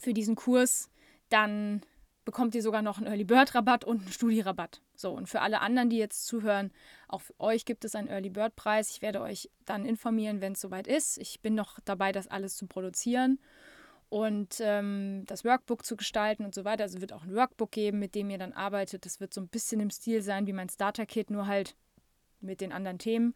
für 0.00 0.14
diesen 0.14 0.34
Kurs, 0.34 0.90
dann 1.34 1.82
bekommt 2.24 2.54
ihr 2.54 2.62
sogar 2.62 2.80
noch 2.80 2.98
einen 2.98 3.06
Early 3.06 3.24
Bird 3.24 3.54
Rabatt 3.54 3.84
und 3.84 4.02
einen 4.02 4.12
Studierabatt. 4.12 4.80
So, 4.94 5.10
und 5.10 5.28
für 5.28 5.40
alle 5.40 5.60
anderen, 5.60 5.90
die 5.90 5.98
jetzt 5.98 6.26
zuhören, 6.26 6.72
auch 7.08 7.20
für 7.20 7.38
euch 7.38 7.64
gibt 7.64 7.84
es 7.84 7.94
einen 7.94 8.08
Early 8.08 8.30
Bird 8.30 8.56
Preis. 8.56 8.90
Ich 8.90 9.02
werde 9.02 9.20
euch 9.20 9.50
dann 9.64 9.84
informieren, 9.84 10.40
wenn 10.40 10.52
es 10.52 10.60
soweit 10.60 10.86
ist. 10.86 11.18
Ich 11.18 11.40
bin 11.42 11.54
noch 11.54 11.80
dabei, 11.84 12.12
das 12.12 12.28
alles 12.28 12.56
zu 12.56 12.66
produzieren 12.66 13.40
und 14.08 14.58
ähm, 14.60 15.24
das 15.26 15.44
Workbook 15.44 15.84
zu 15.84 15.96
gestalten 15.96 16.44
und 16.44 16.54
so 16.54 16.64
weiter. 16.64 16.84
Also 16.84 17.00
wird 17.00 17.12
auch 17.12 17.24
ein 17.24 17.34
Workbook 17.34 17.72
geben, 17.72 17.98
mit 17.98 18.14
dem 18.14 18.30
ihr 18.30 18.38
dann 18.38 18.52
arbeitet. 18.52 19.04
Das 19.04 19.20
wird 19.20 19.34
so 19.34 19.40
ein 19.40 19.48
bisschen 19.48 19.80
im 19.80 19.90
Stil 19.90 20.22
sein 20.22 20.46
wie 20.46 20.52
mein 20.52 20.68
Starter-Kit, 20.68 21.30
nur 21.30 21.46
halt 21.46 21.74
mit 22.40 22.60
den 22.60 22.72
anderen 22.72 22.98
Themen. 22.98 23.34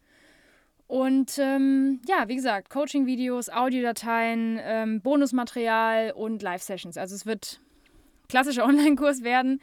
Und 0.87 1.37
ähm, 1.37 2.01
ja, 2.07 2.27
wie 2.29 2.35
gesagt, 2.35 2.71
Coaching-Videos, 2.71 3.49
Audiodateien, 3.49 4.57
ähm, 4.63 5.01
Bonusmaterial 5.01 6.13
und 6.13 6.41
Live-Sessions. 6.41 6.97
Also 6.97 7.13
es 7.13 7.27
wird 7.27 7.61
klassischer 8.29 8.65
Online-Kurs 8.65 9.23
werden. 9.23 9.61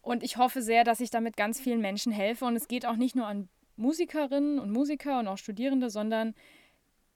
Und 0.00 0.22
ich 0.22 0.36
hoffe 0.36 0.62
sehr, 0.62 0.84
dass 0.84 1.00
ich 1.00 1.10
damit 1.10 1.36
ganz 1.36 1.60
vielen 1.60 1.80
Menschen 1.80 2.12
helfe. 2.12 2.44
Und 2.44 2.56
es 2.56 2.68
geht 2.68 2.86
auch 2.86 2.96
nicht 2.96 3.16
nur 3.16 3.26
an 3.26 3.48
Musikerinnen 3.76 4.58
und 4.58 4.70
Musiker 4.70 5.18
und 5.18 5.26
auch 5.26 5.38
Studierende, 5.38 5.90
sondern 5.90 6.34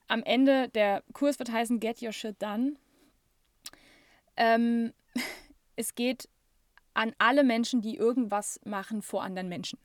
am 0.08 0.22
Ende 0.22 0.68
der 0.70 1.04
Kurs 1.12 1.38
wird 1.38 1.52
heißen 1.52 1.80
Get 1.80 2.02
Your 2.02 2.12
Shit 2.12 2.42
Done. 2.42 2.76
Ähm, 4.36 4.92
es 5.76 5.94
geht 5.94 6.28
an 6.94 7.14
alle 7.18 7.44
Menschen, 7.44 7.80
die 7.80 7.96
irgendwas 7.96 8.58
machen 8.64 9.02
vor 9.02 9.22
anderen 9.22 9.48
Menschen. 9.48 9.78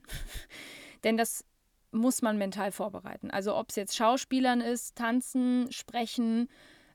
Denn 1.04 1.18
das 1.18 1.46
muss 1.92 2.22
man 2.22 2.38
mental 2.38 2.72
vorbereiten. 2.72 3.30
Also 3.30 3.56
ob 3.56 3.70
es 3.70 3.76
jetzt 3.76 3.96
Schauspielern 3.96 4.62
ist, 4.62 4.96
tanzen, 4.96 5.72
sprechen, 5.72 6.50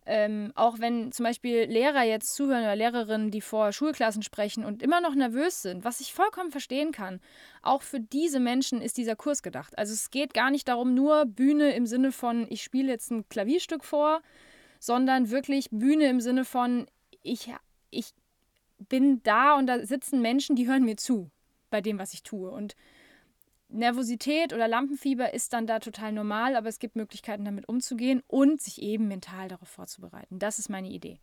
ähm, 0.08 0.52
auch 0.54 0.80
wenn 0.80 1.12
zum 1.12 1.24
Beispiel 1.24 1.64
Lehrer 1.64 2.02
jetzt 2.02 2.34
zuhören 2.34 2.62
oder 2.62 2.74
Lehrerinnen, 2.74 3.30
die 3.30 3.42
vor 3.42 3.72
Schulklassen 3.72 4.22
sprechen 4.22 4.64
und 4.64 4.82
immer 4.82 5.02
noch 5.02 5.14
nervös 5.14 5.60
sind, 5.60 5.84
was 5.84 6.00
ich 6.00 6.14
vollkommen 6.14 6.50
verstehen 6.50 6.92
kann, 6.92 7.20
auch 7.60 7.82
für 7.82 8.00
diese 8.00 8.40
Menschen 8.40 8.80
ist 8.80 8.96
dieser 8.96 9.16
Kurs 9.16 9.42
gedacht. 9.42 9.76
Also 9.76 9.92
es 9.92 10.10
geht 10.10 10.32
gar 10.32 10.50
nicht 10.50 10.66
darum, 10.66 10.94
nur 10.94 11.26
Bühne 11.26 11.74
im 11.74 11.84
Sinne 11.84 12.10
von, 12.10 12.46
ich 12.48 12.62
spiele 12.62 12.90
jetzt 12.90 13.10
ein 13.10 13.28
Klavierstück 13.28 13.84
vor, 13.84 14.22
sondern 14.80 15.30
wirklich 15.30 15.68
Bühne 15.70 16.08
im 16.08 16.22
Sinne 16.22 16.46
von, 16.46 16.86
ich, 17.22 17.52
ich 17.90 18.14
bin 18.88 19.22
da 19.22 19.58
und 19.58 19.66
da 19.66 19.84
sitzen 19.84 20.22
Menschen, 20.22 20.56
die 20.56 20.66
hören 20.66 20.84
mir 20.84 20.96
zu 20.96 21.30
bei 21.68 21.82
dem, 21.82 21.98
was 21.98 22.14
ich 22.14 22.22
tue. 22.22 22.50
Und 22.50 22.74
Nervosität 23.68 24.52
oder 24.52 24.66
Lampenfieber 24.66 25.34
ist 25.34 25.52
dann 25.52 25.66
da 25.66 25.78
total 25.78 26.12
normal, 26.12 26.56
aber 26.56 26.68
es 26.68 26.78
gibt 26.78 26.96
Möglichkeiten, 26.96 27.44
damit 27.44 27.68
umzugehen 27.68 28.22
und 28.26 28.60
sich 28.60 28.80
eben 28.80 29.08
mental 29.08 29.48
darauf 29.48 29.68
vorzubereiten. 29.68 30.38
Das 30.38 30.58
ist 30.58 30.68
meine 30.68 30.88
Idee. 30.88 31.20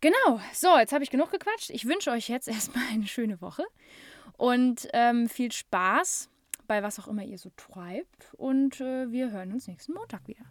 Genau, 0.00 0.40
so, 0.54 0.78
jetzt 0.78 0.92
habe 0.92 1.04
ich 1.04 1.10
genug 1.10 1.30
gequatscht. 1.30 1.70
Ich 1.70 1.86
wünsche 1.86 2.10
euch 2.10 2.28
jetzt 2.28 2.48
erstmal 2.48 2.84
eine 2.90 3.06
schöne 3.06 3.40
Woche 3.40 3.64
und 4.36 4.88
ähm, 4.92 5.28
viel 5.28 5.52
Spaß 5.52 6.30
bei 6.66 6.82
was 6.82 7.00
auch 7.00 7.08
immer 7.08 7.24
ihr 7.24 7.38
so 7.38 7.50
treibt. 7.56 8.32
Und 8.34 8.80
äh, 8.80 9.10
wir 9.10 9.32
hören 9.32 9.52
uns 9.52 9.66
nächsten 9.66 9.94
Montag 9.94 10.28
wieder. 10.28 10.44